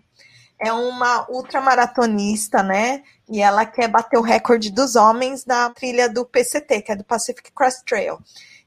[0.61, 3.03] é uma ultramaratonista, né?
[3.29, 7.05] E ela quer bater o recorde dos homens na trilha do PCT, que é do
[7.05, 8.19] Pacific Crest Trail.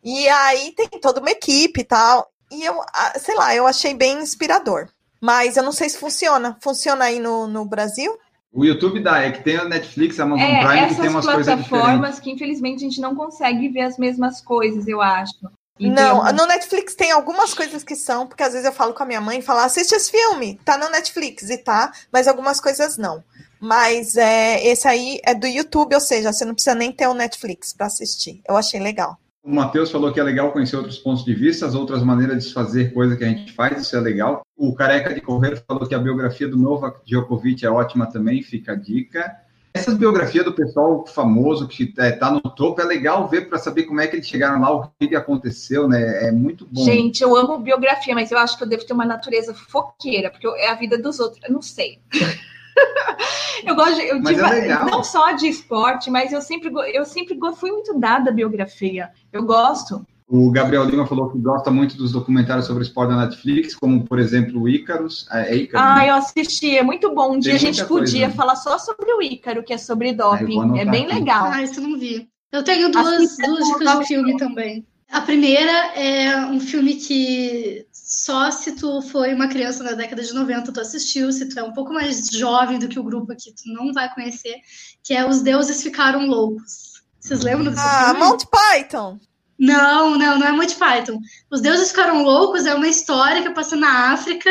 [0.03, 2.31] E aí tem toda uma equipe e tal.
[2.51, 2.79] E eu,
[3.19, 4.87] sei lá, eu achei bem inspirador.
[5.19, 6.57] Mas eu não sei se funciona.
[6.61, 8.17] Funciona aí no, no Brasil?
[8.51, 11.25] O YouTube dá, é que tem a Netflix, a Amazon é, Prime, que tem umas
[11.25, 11.69] coisas diferentes.
[11.69, 15.49] plataformas que infelizmente a gente não consegue ver as mesmas coisas, eu acho.
[15.89, 19.05] Não, no Netflix tem algumas coisas que são, porque às vezes eu falo com a
[19.05, 22.97] minha mãe e falo, assiste esse filme, tá no Netflix e tá, mas algumas coisas
[22.97, 23.23] não.
[23.59, 27.13] Mas é, esse aí é do YouTube, ou seja, você não precisa nem ter o
[27.13, 28.41] Netflix para assistir.
[28.47, 29.17] Eu achei legal.
[29.43, 32.53] O Matheus falou que é legal conhecer outros pontos de vista, as outras maneiras de
[32.53, 34.43] fazer coisa que a gente faz, isso é legal.
[34.55, 38.73] O Careca de Correr falou que a biografia do Novak Djokovic é ótima também, fica
[38.73, 39.35] a dica.
[39.73, 43.83] Essas biografias do pessoal famoso que está é, no topo é legal ver para saber
[43.83, 46.27] como é que eles chegaram lá, o que aconteceu, né?
[46.27, 46.83] É muito bom.
[46.83, 50.47] Gente, eu amo biografia, mas eu acho que eu devo ter uma natureza foqueira, porque
[50.47, 51.41] é a vida dos outros.
[51.43, 51.99] Eu não sei.
[53.65, 57.71] eu gosto de, eu é não só de esporte, mas eu sempre, eu sempre fui
[57.71, 59.09] muito dada a biografia.
[59.31, 60.05] Eu gosto.
[60.33, 64.17] O Gabriel Lima falou que gosta muito dos documentários sobre esporte da Netflix, como, por
[64.17, 65.27] exemplo, o Ícaros.
[65.29, 66.09] É, Ícaro, ah, né?
[66.09, 67.33] eu assisti, é muito bom.
[67.35, 68.35] Um dia a gente podia coisa.
[68.37, 70.57] falar só sobre o Ícaro, que é sobre Ah, doping.
[70.57, 71.13] anotar é bem aqui.
[71.15, 71.47] legal.
[71.51, 72.29] Ah, isso eu não vi.
[72.49, 74.85] Eu tenho duas, duas dicas de filme também.
[75.11, 80.33] A primeira é um filme que só se tu foi uma criança na década de
[80.33, 83.51] 90 tu assistiu, se tu é um pouco mais jovem do que o grupo aqui,
[83.53, 84.55] tu não vai conhecer,
[85.03, 87.03] que é Os Deuses Ficaram Loucos.
[87.19, 88.19] Vocês lembram desse Ah, filme?
[88.21, 89.19] Monty Python.
[89.61, 91.19] Não, não, não é Monty Python.
[91.51, 94.49] Os Deuses Ficaram Loucos é uma história que passa na África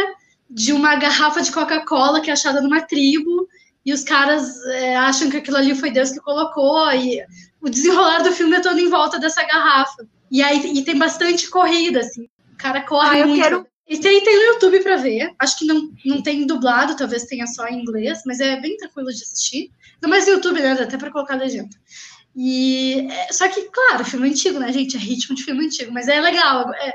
[0.48, 3.48] de uma garrafa de Coca-Cola que é achada numa tribo
[3.84, 7.20] e os caras é, acham que aquilo ali foi Deus que colocou e
[7.60, 10.06] o desenrolar do filme é todo em volta dessa garrafa.
[10.30, 12.28] E aí e tem bastante corrida, assim.
[12.52, 13.42] O cara corre Ah, eu muito.
[13.42, 15.32] quero- E tem, tem no YouTube pra ver.
[15.40, 19.08] Acho que não, não tem dublado, talvez tenha só em inglês, mas é bem tranquilo
[19.08, 19.72] de assistir.
[20.00, 20.72] Não mais no YouTube, né?
[20.72, 21.76] Até pra colocar legenda.
[22.42, 24.96] E é, só que, claro, filme antigo, né, gente?
[24.96, 26.94] É ritmo de filme antigo, mas é legal, é,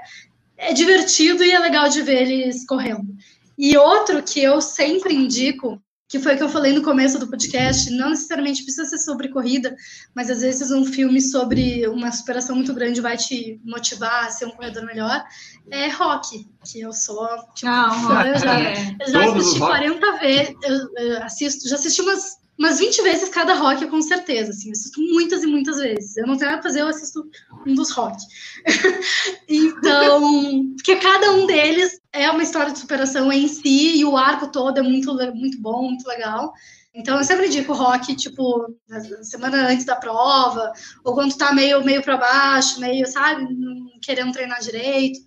[0.58, 3.16] é divertido e é legal de ver eles correndo.
[3.56, 5.80] E outro que eu sempre indico,
[6.10, 9.30] que foi o que eu falei no começo do podcast, não necessariamente precisa ser sobre
[9.30, 9.76] corrida,
[10.16, 14.46] mas às vezes um filme sobre uma superação muito grande vai te motivar a ser
[14.46, 15.24] um corredor melhor,
[15.70, 18.96] é Rock, que eu sou, tipo, Ah, fã, eu já, é.
[19.00, 19.72] eu já assisti os Rock.
[19.72, 24.52] 40 vezes, eu, eu assisto, já assisti umas, umas 20 vezes cada rock, com certeza,
[24.52, 26.16] assim, eu assisto muitas e muitas vezes.
[26.18, 27.30] Eu não tenho nada pra fazer, eu assisto
[27.66, 28.18] um dos rock.
[29.48, 34.52] então, porque cada um deles é uma história de superação em si, e o arco
[34.52, 36.54] todo é muito, le- muito bom, muito legal.
[36.94, 40.72] Então, eu sempre digo rock, tipo, na semana antes da prova,
[41.04, 45.20] ou quando tá meio, meio pra baixo, meio, sabe, não querendo treinar direito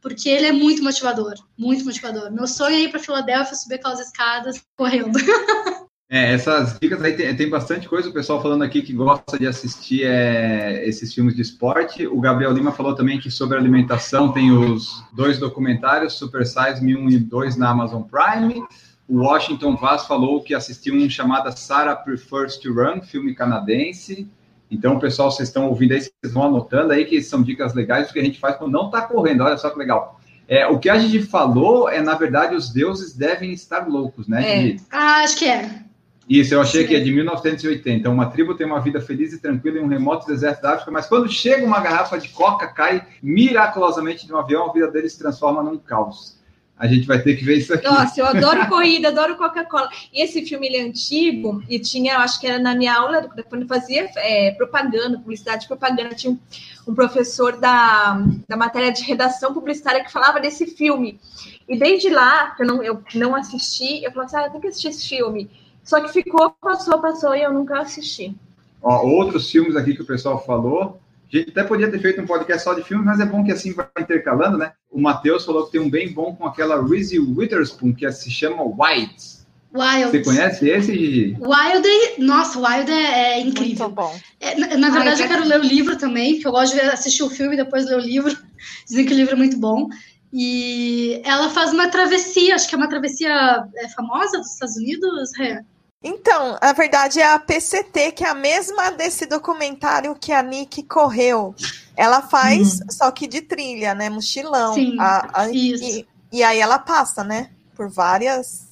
[0.00, 2.30] porque ele é muito motivador, muito motivador.
[2.30, 5.18] Meu sonho é ir para Filadélfia, subir aquelas escadas correndo.
[6.08, 8.08] É, essas dicas aí tem, tem bastante coisa.
[8.08, 12.06] O pessoal falando aqui que gosta de assistir é, esses filmes de esporte.
[12.06, 16.96] O Gabriel Lima falou também que sobre alimentação tem os dois documentários, Super Size Me
[16.96, 18.62] 1 e 2 na Amazon Prime.
[19.08, 24.28] O Washington Vaz falou que assistiu um chamado Sarah Prefers to Run, filme canadense.
[24.70, 28.18] Então, pessoal, vocês estão ouvindo aí, vocês vão anotando aí que são dicas legais que
[28.18, 29.42] a gente faz quando não está correndo.
[29.42, 30.20] Olha só que legal.
[30.48, 34.68] É, o que a gente falou é, na verdade, os deuses devem estar loucos, né?
[34.70, 34.76] É.
[34.90, 35.85] Ah, acho que é.
[36.28, 36.88] Isso, eu achei Sim.
[36.88, 38.10] que é de 1980.
[38.10, 41.06] Uma tribo tem uma vida feliz e tranquila em um remoto deserto da África, mas
[41.06, 45.18] quando chega uma garrafa de coca, cai miraculosamente de um avião, a vida deles se
[45.18, 46.36] transforma num caos.
[46.78, 47.84] A gente vai ter que ver isso aqui.
[47.84, 49.88] Nossa, eu adoro corrida, adoro Coca-Cola.
[50.12, 53.30] E esse filme ele é antigo e tinha, eu acho que era na minha aula,
[53.48, 56.38] quando fazia é, propaganda, publicidade e propaganda, tinha um,
[56.86, 61.18] um professor da, da matéria de redação publicitária que falava desse filme.
[61.66, 64.60] E desde lá, que eu não, eu não assisti, eu falei assim, ah, eu tenho
[64.60, 65.48] que assistir esse filme.
[65.86, 68.36] Só que ficou, passou, passou e eu nunca assisti.
[68.82, 71.00] Ó, outros filmes aqui que o pessoal falou.
[71.32, 73.52] A gente até podia ter feito um podcast só de filmes, mas é bom que
[73.52, 74.72] assim vai intercalando, né?
[74.90, 78.62] O Matheus falou que tem um bem bom com aquela Reese Witherspoon, que se chama
[78.62, 79.36] White.
[79.72, 80.10] Wild.
[80.10, 81.36] Você conhece esse, Gigi?
[81.38, 82.20] Wild é...
[82.20, 83.86] Nossa, Wild é, é incrível.
[83.86, 84.18] Muito bom.
[84.40, 86.80] É, na, na verdade, Ai, eu quero ler o livro também, porque eu gosto de
[86.80, 88.36] assistir o filme e depois ler o livro.
[88.88, 89.88] Dizem que o livro é muito bom.
[90.32, 95.30] E ela faz uma travessia, acho que é uma travessia é, famosa dos Estados Unidos,
[95.36, 95.60] Rê?
[96.08, 100.84] Então, na verdade, é a PCT, que é a mesma desse documentário que a Nick
[100.84, 101.52] correu.
[101.96, 104.08] Ela faz, só que de trilha, né?
[104.08, 104.72] Mochilão.
[104.74, 105.82] Sim, A- a- isso.
[105.82, 107.50] E, e aí ela passa, né?
[107.74, 108.66] Por várias.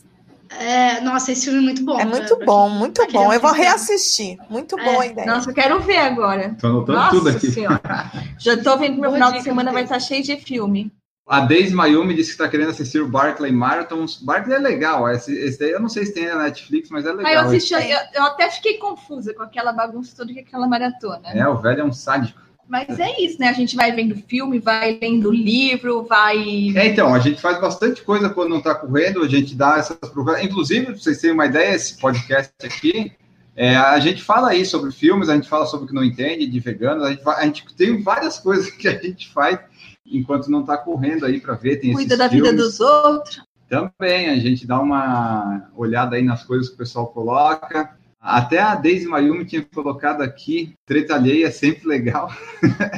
[0.61, 1.99] É, nossa, esse filme é muito bom.
[1.99, 3.33] é pra- muito pra bom, muito quem bom.
[3.33, 4.38] Eu vou reassistir.
[4.49, 5.27] Muito boa a É, ideia.
[5.27, 6.57] Nossa, eu quero ver agora.
[6.61, 7.51] Tô anotando Nossa tudo aqui.
[7.51, 8.12] Senhora.
[8.38, 10.92] Já tô vendo que meu final de semana vai estar cheio de filme.
[11.27, 14.05] A Daisy Mayumi disse que está querendo assistir o Barclay Marathon.
[14.22, 15.09] Barclay é legal.
[15.11, 17.27] Esse, esse daí eu não sei se tem na Netflix, mas é legal.
[17.27, 21.29] Aí eu assisti, eu, eu até fiquei confusa com aquela bagunça toda que aquela maratona.
[21.33, 22.45] É, o velho é um sádico.
[22.68, 23.49] Mas é isso, né?
[23.49, 26.72] A gente vai vendo filme, vai lendo livro, vai.
[26.77, 29.97] É, então, a gente faz bastante coisa quando não está correndo, a gente dá essas
[29.99, 30.45] procuradas.
[30.45, 33.12] Inclusive, pra vocês terem uma ideia, esse podcast aqui,
[33.57, 36.47] é, a gente fala aí sobre filmes, a gente fala sobre o que não entende,
[36.47, 39.59] de veganos, a gente, a gente tem várias coisas que a gente faz
[40.07, 41.76] enquanto não está correndo aí para ver.
[41.76, 42.64] Tem Cuida esses da vida filmes.
[42.64, 43.42] dos outros.
[43.68, 47.96] Também, a gente dá uma olhada aí nas coisas que o pessoal coloca.
[48.20, 52.32] Até a Daisy Mayumi tinha colocado aqui, treta alheia é sempre legal,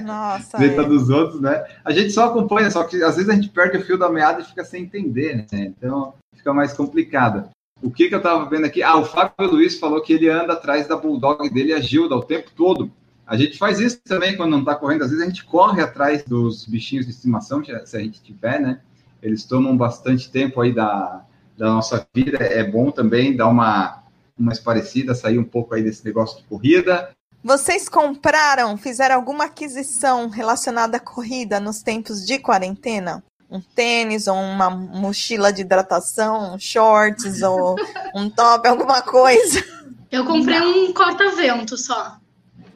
[0.04, 0.54] Nossa.
[0.56, 0.84] treta é.
[0.84, 1.64] dos outros, né?
[1.84, 4.40] A gente só acompanha, só que às vezes a gente perde o fio da meada
[4.40, 5.74] e fica sem entender, né?
[5.76, 7.48] Então fica mais complicado.
[7.82, 8.84] O que, que eu tava vendo aqui?
[8.84, 12.22] Ah, o Fábio Luiz falou que ele anda atrás da Bulldog dele, a Gilda, o
[12.22, 12.90] tempo todo.
[13.26, 15.02] A gente faz isso também quando não tá correndo.
[15.02, 18.80] Às vezes a gente corre atrás dos bichinhos de estimação, se a gente tiver, né?
[19.20, 21.24] Eles tomam bastante tempo aí da,
[21.58, 22.38] da nossa vida.
[22.38, 24.04] É bom também dar uma,
[24.38, 27.10] uma esparecida, sair um pouco aí desse negócio de corrida.
[27.42, 33.22] Vocês compraram, fizeram alguma aquisição relacionada à corrida nos tempos de quarentena?
[33.50, 37.76] Um tênis, ou uma mochila de hidratação, um shorts, ou
[38.14, 39.64] um top, alguma coisa?
[40.10, 42.18] Eu comprei um corta-vento só.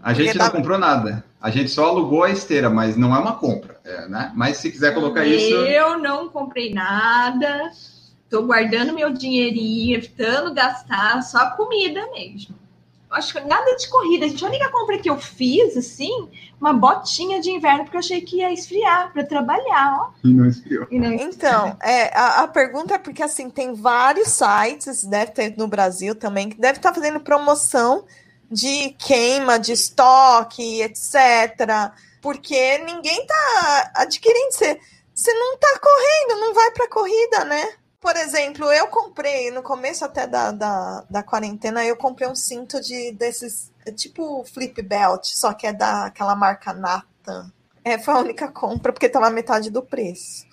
[0.03, 1.25] A gente não dá- comprou nada.
[1.41, 4.31] A gente só alugou a esteira, mas não é uma compra, é, né?
[4.35, 7.71] Mas se quiser colocar isso, Eu não comprei nada.
[8.29, 12.55] Tô guardando meu dinheirinho, evitando gastar, só comida mesmo.
[13.11, 14.29] Eu Acho que nada de corrida.
[14.29, 16.29] Gente, a única compra que eu fiz, assim,
[16.61, 20.11] uma botinha de inverno, porque eu achei que ia esfriar para trabalhar, ó.
[20.23, 20.87] e não esfriou.
[20.91, 25.55] E não- Então, é, a, a pergunta é porque assim, tem vários sites, deve ter
[25.59, 28.05] no Brasil também, que deve estar fazendo promoção
[28.51, 31.93] de queima de estoque, etc.
[32.21, 34.53] Porque ninguém tá adquirindo.
[34.53, 34.81] Você,
[35.15, 37.75] você não tá correndo, não vai pra corrida, né?
[38.01, 42.81] Por exemplo, eu comprei, no começo até da, da, da quarentena, eu comprei um cinto
[42.81, 47.53] de desses, é tipo flip belt, só que é daquela marca Nata.
[47.85, 50.47] É, foi a única compra, porque tava metade do preço.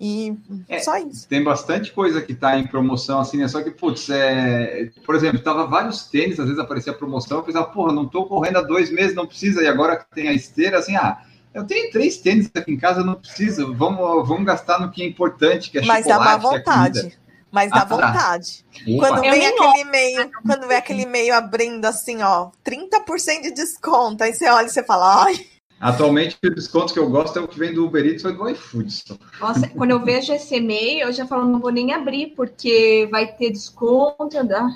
[0.00, 0.36] E
[0.68, 0.80] É.
[0.80, 1.28] só isso.
[1.28, 3.48] Tem bastante coisa que tá em promoção, assim, né?
[3.48, 4.90] Só que, putz, é...
[5.06, 8.58] por exemplo, tava vários tênis, às vezes aparecia promoção, eu pensava, porra, não tô correndo
[8.58, 11.18] há dois meses, não precisa, e agora que tem a esteira, assim, ah,
[11.54, 15.06] eu tenho três tênis aqui em casa, não precisa, vamos, vamos gastar no que é
[15.06, 17.18] importante, que é Mas dá má que é vontade.
[17.52, 17.94] Mas dá Ah, tá.
[17.94, 18.64] vontade.
[18.88, 24.24] Opa, Quando vem aquele e-mail, quando vem aquele e-mail abrindo assim, ó, 30% de desconto.
[24.24, 25.46] Aí você olha e você fala, ai,
[25.84, 28.48] Atualmente, o desconto que eu gosto é o que vem do Uber Eats ou do
[28.48, 29.18] iFood.
[29.38, 33.26] Nossa, quando eu vejo esse e-mail, eu já falo, não vou nem abrir, porque vai
[33.26, 34.42] ter desconto.
[34.44, 34.66] Dá.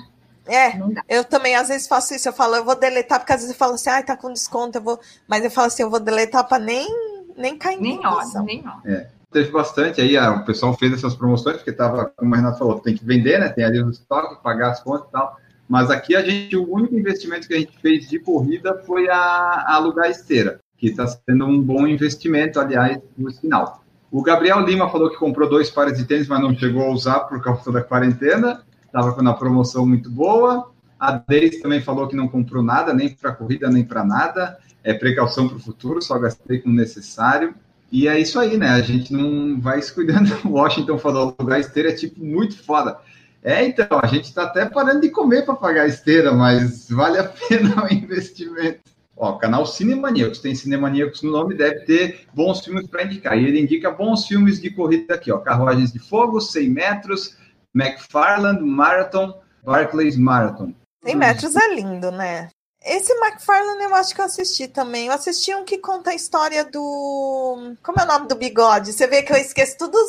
[0.47, 0.79] é.
[1.09, 3.57] Eu também às vezes faço isso, eu falo, eu vou deletar, porque às vezes eu
[3.57, 4.99] falo assim, ai, tá com desconto, eu vou.
[5.27, 6.87] Mas eu falo assim, eu vou deletar pra nem,
[7.35, 9.09] nem cair em Nem olha, nem olha.
[9.31, 12.79] Teve bastante aí, ah, o pessoal fez essas promoções, porque tava, como o Renato falou,
[12.79, 13.49] tem que vender, né?
[13.49, 15.35] Tem ali o estoque, pagar as contas e tal.
[15.67, 19.15] Mas aqui a gente, o único investimento que a gente fez de corrida foi a,
[19.17, 23.83] a alugar a esteira, que está sendo um bom investimento, aliás, no final.
[24.09, 27.19] O Gabriel Lima falou que comprou dois pares de tênis, mas não chegou a usar
[27.21, 28.63] por causa da quarentena.
[28.85, 30.71] Estava com uma promoção muito boa.
[30.99, 34.57] A Deise também falou que não comprou nada, nem para corrida, nem para nada.
[34.83, 37.53] É precaução para o futuro, só gastei com o necessário.
[37.91, 38.69] E é isso aí, né?
[38.69, 40.29] A gente não vai se cuidando.
[40.47, 42.97] O Washington falou, alugar a esteira é tipo muito foda.
[43.43, 47.23] É, então, a gente está até parando de comer para pagar esteira, mas vale a
[47.47, 48.79] pena o investimento.
[49.21, 53.37] Ó, canal Cinemaníacos, tem Cinemaníacos no nome, deve ter bons filmes para indicar.
[53.37, 55.39] E ele indica bons filmes de corrida aqui, ó.
[55.39, 57.35] Carruagens de Fogo, 100 metros,
[57.75, 60.73] McFarland Marathon, Barclays Marathon.
[61.03, 62.47] 100 metros é lindo, né?
[62.81, 65.07] Esse McFarlane eu acho que eu assisti também.
[65.07, 67.75] Eu assisti um que conta a história do.
[67.83, 68.93] Como é o nome do bigode?
[68.93, 69.99] Você vê que eu esqueço todos.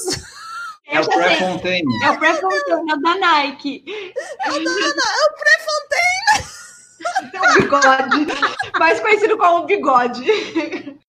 [0.86, 2.04] É o Prefontaine.
[2.04, 3.84] É o pré-fontaine da Nike.
[4.44, 5.00] É o Prefontaine!
[6.32, 6.59] É o
[7.60, 8.26] bigode.
[8.78, 10.24] Mais conhecido como bigode.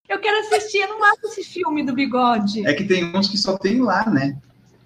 [0.10, 2.68] Eu quero assistir, eu não acho esse filme do bigode.
[2.68, 4.36] É que tem uns que só tem lá, né?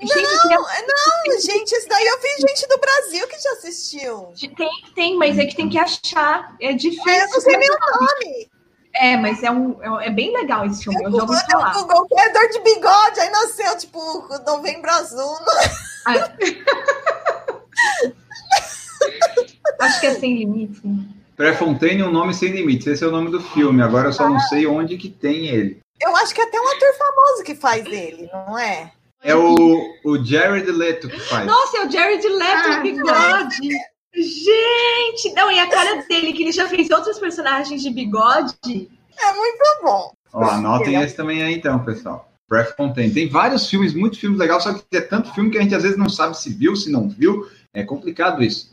[0.02, 4.34] Gente, Não, não, gente, esse daí eu vi gente do Brasil que já assistiu.
[4.58, 6.54] tem, tem, mas é que tem que achar.
[6.62, 7.04] É difícil.
[7.06, 8.50] Mas eu não sei nem o nome.
[8.98, 11.02] É, mas é, um, é, um- é bem legal esse filme.
[11.04, 11.74] Eu já ouvi falar.
[11.76, 14.00] eu Google criador de bigode, aí nasceu, tipo,
[14.46, 15.38] novembro azul.
[19.80, 20.82] Acho que é sem limite.
[21.36, 22.88] Prefontaine, um nome sem limites.
[22.88, 23.82] Esse é o nome do filme.
[23.82, 25.80] Agora eu só não sei onde que tem ele.
[26.02, 28.92] Eu acho que é até um ator famoso que faz ele, não é?
[29.24, 31.46] É o, o Jared Leto que faz.
[31.48, 33.70] Nossa, é o Jared Leto, Ah, o bigode.
[34.14, 38.56] Gente, não, e a cara dele, que ele já fez outros personagens de bigode.
[38.64, 40.12] É muito bom.
[40.32, 42.32] Ó, anotem esse também aí então, pessoal.
[42.48, 43.14] Prefontaine.
[43.14, 45.84] Tem vários filmes, muitos filmes legais, só que é tanto filme que a gente às
[45.84, 47.50] vezes não sabe se viu, se não viu.
[47.74, 48.72] É complicado isso.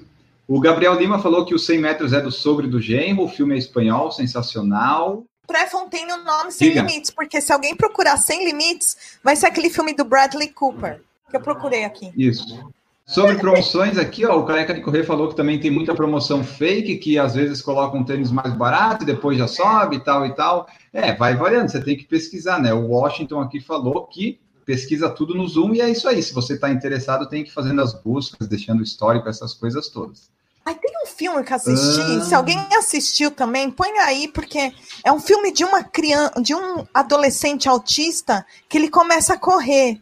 [0.55, 3.55] O Gabriel Lima falou que o 100 metros é do Sobre do Genro, o filme
[3.55, 5.25] é espanhol, sensacional.
[5.47, 6.83] Pré-Fontaine o nome sem Diga.
[6.83, 11.01] limites, porque se alguém procurar sem limites, vai ser aquele filme do Bradley Cooper,
[11.31, 12.13] que eu procurei aqui.
[12.15, 12.71] Isso.
[13.07, 16.99] Sobre promoções aqui, ó, o Careca de Correr falou que também tem muita promoção fake,
[16.99, 20.35] que às vezes colocam um tênis mais barato e depois já sobe e tal e
[20.35, 20.69] tal.
[20.93, 22.75] É, vai variando, você tem que pesquisar, né?
[22.75, 26.23] O Washington aqui falou que pesquisa tudo no Zoom e é isso aí.
[26.23, 29.89] Se você está interessado, tem que ir fazendo as buscas, deixando o histórico, essas coisas
[29.89, 30.31] todas.
[30.65, 32.01] Ai, tem um filme que assisti.
[32.01, 32.21] Ah.
[32.21, 34.73] Se alguém assistiu também, põe aí, porque
[35.05, 40.01] é um filme de uma criança, de um adolescente autista que ele começa a correr.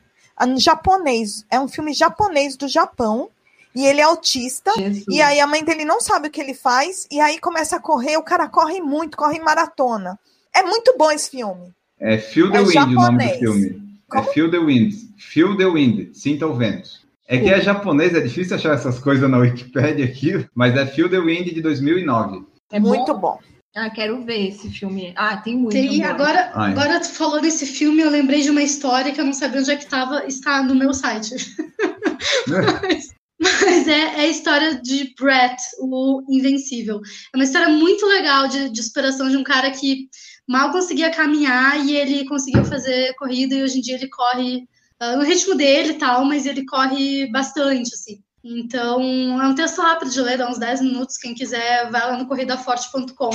[0.57, 1.45] Japonês.
[1.51, 3.31] É um filme japonês do Japão.
[3.75, 4.73] E ele é autista.
[4.77, 5.05] Jesus.
[5.09, 7.07] E aí a mãe dele não sabe o que ele faz.
[7.11, 8.17] E aí começa a correr.
[8.17, 10.19] O cara corre muito, corre em maratona.
[10.55, 11.73] É muito bom esse filme.
[11.99, 12.97] É Feel the é Wind japonês.
[12.97, 13.67] o nome do filme.
[13.67, 14.29] É Como?
[14.31, 14.95] É Feel the Wind.
[15.19, 16.15] Feel the Wind.
[16.15, 16.91] Sinta o vento.
[17.31, 21.09] É que é japonês, é difícil achar essas coisas na Wikipedia aqui, mas é Feel
[21.09, 22.45] the Wind de 2009.
[22.73, 23.39] É muito bom.
[23.77, 25.13] Ah, quero ver esse filme.
[25.15, 25.71] Ah, tem muito.
[25.71, 29.33] Tem, agora, agora tu falou desse filme, eu lembrei de uma história que eu não
[29.33, 31.37] sabia onde é que estava, está no meu site.
[32.51, 33.11] mas,
[33.41, 37.01] mas é, é, a história de Brett, o Invencível.
[37.33, 40.09] É uma história muito legal de, de superação de um cara que
[40.49, 44.65] mal conseguia caminhar e ele conseguiu fazer corrida e hoje em dia ele corre
[45.01, 48.23] no ritmo dele e tal, mas ele corre bastante, assim.
[48.43, 49.03] Então,
[49.41, 51.17] é um texto rápido de ler, dá uns 10 minutos.
[51.17, 53.31] Quem quiser, vai lá no corridaforte.com.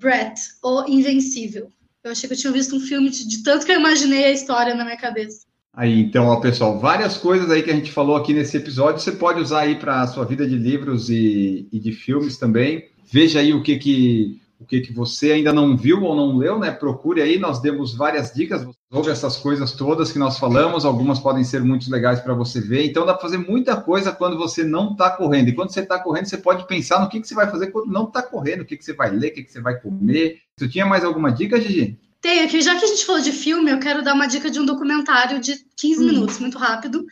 [0.00, 1.68] Brett, o Invencível.
[2.02, 4.32] Eu achei que eu tinha visto um filme de, de, tanto que eu imaginei a
[4.32, 5.46] história na minha cabeça.
[5.72, 9.12] Aí, então, ó, pessoal, várias coisas aí que a gente falou aqui nesse episódio, você
[9.12, 12.88] pode usar aí para a sua vida de livros e, e de filmes também.
[13.10, 16.58] Veja aí o que que o que, que você ainda não viu ou não leu,
[16.58, 16.70] né?
[16.70, 21.42] Procure aí, nós demos várias dicas sobre essas coisas todas que nós falamos, algumas podem
[21.42, 22.84] ser muito legais para você ver.
[22.84, 25.48] Então dá para fazer muita coisa quando você não está correndo.
[25.48, 27.90] E quando você está correndo, você pode pensar no que, que você vai fazer quando
[27.90, 30.40] não está correndo, o que, que você vai ler, o que, que você vai comer.
[30.56, 31.98] Tu tinha mais alguma dica, Gigi?
[32.20, 34.60] Tenho aqui, já que a gente falou de filme, eu quero dar uma dica de
[34.60, 36.06] um documentário de 15 hum.
[36.06, 37.06] minutos, muito rápido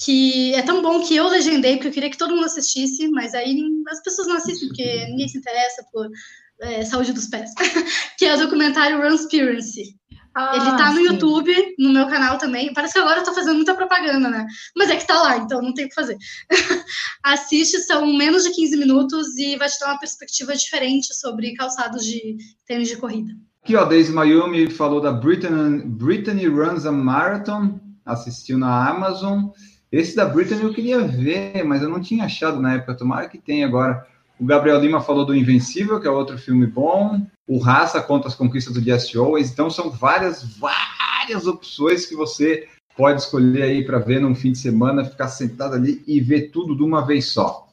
[0.00, 3.34] que é tão bom que eu legendei, porque eu queria que todo mundo assistisse, mas
[3.34, 3.60] aí
[3.90, 6.08] as pessoas não assistem, porque ninguém se interessa por
[6.60, 7.50] é, saúde dos pés,
[8.16, 9.96] que é o documentário Runspiracy.
[10.40, 11.02] Ah, ele tá no sim.
[11.02, 12.72] YouTube, no meu canal também.
[12.72, 14.46] Parece que agora eu tô fazendo muita propaganda, né?
[14.76, 16.16] Mas é que tá lá, então não tem o que fazer.
[17.24, 22.04] Assiste, são menos de 15 minutos e vai te dar uma perspectiva diferente sobre calçados
[22.04, 22.36] de
[22.68, 23.32] tênis de corrida.
[23.64, 29.46] Aqui, ó, Daisy Mayumi falou da Brittany, Brittany Runs a Marathon, assistiu na Amazon.
[29.90, 32.96] Esse da Brittany eu queria ver, mas eu não tinha achado na época.
[32.96, 34.06] Tomara que tenha agora.
[34.40, 37.20] O Gabriel Lima falou do Invencível, que é outro filme bom.
[37.46, 39.50] O Raça contra as conquistas do Jesse Owens.
[39.50, 44.58] Então são várias, várias opções que você pode escolher aí para ver num fim de
[44.58, 47.66] semana, ficar sentado ali e ver tudo de uma vez só.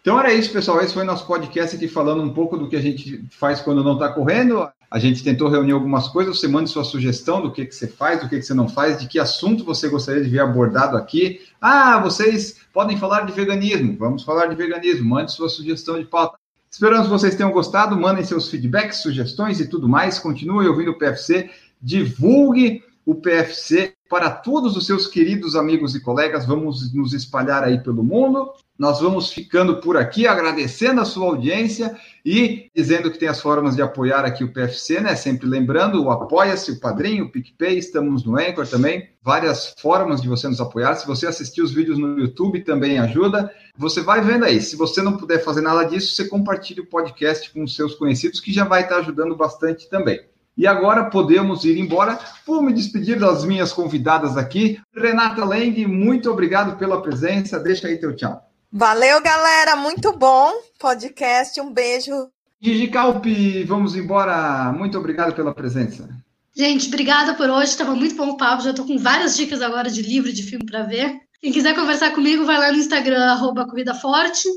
[0.00, 0.80] Então era isso, pessoal.
[0.80, 3.94] Esse foi nosso podcast aqui falando um pouco do que a gente faz quando não
[3.94, 4.68] está correndo.
[4.94, 6.38] A gente tentou reunir algumas coisas.
[6.38, 8.96] Você manda sua sugestão do que, que você faz, do que, que você não faz,
[8.96, 11.40] de que assunto você gostaria de ver abordado aqui.
[11.60, 13.96] Ah, vocês podem falar de veganismo.
[13.98, 15.10] Vamos falar de veganismo.
[15.10, 16.38] Mande sua sugestão de pauta.
[16.70, 17.98] Esperamos que vocês tenham gostado.
[17.98, 20.20] Mandem seus feedbacks, sugestões e tudo mais.
[20.20, 21.50] Continue ouvindo o PFC.
[21.82, 26.46] Divulgue o PFC para todos os seus queridos amigos e colegas.
[26.46, 28.52] Vamos nos espalhar aí pelo mundo.
[28.76, 31.96] Nós vamos ficando por aqui, agradecendo a sua audiência
[32.26, 35.14] e dizendo que tem as formas de apoiar aqui o PFC, né?
[35.14, 39.10] Sempre lembrando, o Apoia-se, o Padrinho, o PicPay, estamos no Anchor também.
[39.22, 40.96] Várias formas de você nos apoiar.
[40.96, 43.48] Se você assistir os vídeos no YouTube, também ajuda.
[43.76, 44.60] Você vai vendo aí.
[44.60, 48.40] Se você não puder fazer nada disso, você compartilha o podcast com os seus conhecidos,
[48.40, 50.20] que já vai estar ajudando bastante também.
[50.56, 52.18] E agora podemos ir embora.
[52.44, 54.80] Vou me despedir das minhas convidadas aqui.
[54.92, 57.60] Renata Leng, muito obrigado pela presença.
[57.60, 58.53] Deixa aí teu tchau.
[58.76, 59.76] Valeu, galera.
[59.76, 61.60] Muito bom podcast.
[61.60, 62.28] Um beijo.
[62.60, 64.72] Gigi Calpi, vamos embora.
[64.72, 66.08] Muito obrigado pela presença.
[66.56, 67.66] Gente, obrigada por hoje.
[67.66, 68.64] Estava muito bom o papo.
[68.64, 71.20] Já estou com várias dicas agora de livro e de filme para ver.
[71.40, 74.48] Quem quiser conversar comigo, vai lá no Instagram, arroba Corrida Forte,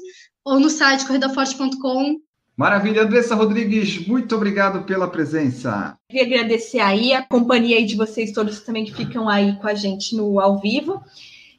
[0.43, 2.19] ou no site corridaforte.com
[2.55, 5.95] Maravilha, Andressa Rodrigues, muito obrigado pela presença.
[6.09, 9.75] Queria agradecer aí a companhia aí de vocês todos também que ficam aí com a
[9.75, 11.03] gente no ao vivo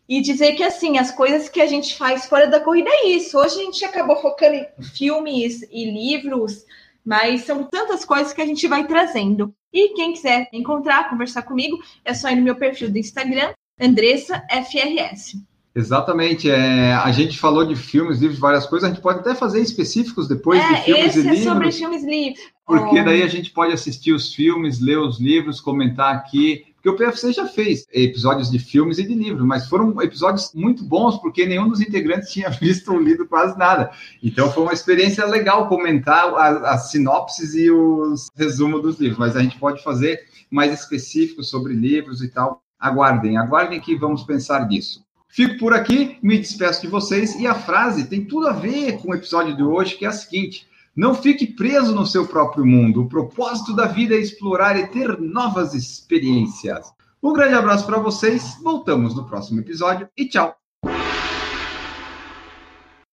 [0.08, 3.38] e dizer que assim as coisas que a gente faz fora da corrida é isso.
[3.38, 6.64] Hoje a gente acabou focando em filmes e livros,
[7.04, 9.52] mas são tantas coisas que a gente vai trazendo.
[9.72, 14.42] E quem quiser encontrar, conversar comigo, é só ir no meu perfil do Instagram, Andressa
[14.50, 15.38] FRS.
[15.74, 16.50] Exatamente.
[16.50, 18.88] É, a gente falou de filmes, livros, várias coisas.
[18.88, 21.44] A gente pode até fazer específicos depois é, de filmes esse e é livros.
[21.44, 22.42] sobre filmes livros.
[22.66, 23.04] Porque oh.
[23.04, 26.64] daí a gente pode assistir os filmes, ler os livros, comentar aqui.
[26.80, 30.84] Porque o PFC já fez episódios de filmes e de livros, mas foram episódios muito
[30.84, 33.90] bons, porque nenhum dos integrantes tinha visto ou lido quase nada.
[34.22, 36.32] Então foi uma experiência legal comentar
[36.64, 39.18] as sinopses e os resumos dos livros.
[39.18, 40.20] Mas a gente pode fazer
[40.50, 42.62] mais específicos sobre livros e tal.
[42.78, 45.04] Aguardem, aguardem que vamos pensar nisso.
[45.30, 49.10] Fico por aqui, me despeço de vocês e a frase tem tudo a ver com
[49.10, 50.67] o episódio de hoje, que é a seguinte:
[50.98, 53.02] não fique preso no seu próprio mundo.
[53.02, 56.92] O propósito da vida é explorar e ter novas experiências.
[57.22, 60.67] Um grande abraço para vocês, voltamos no próximo episódio e tchau!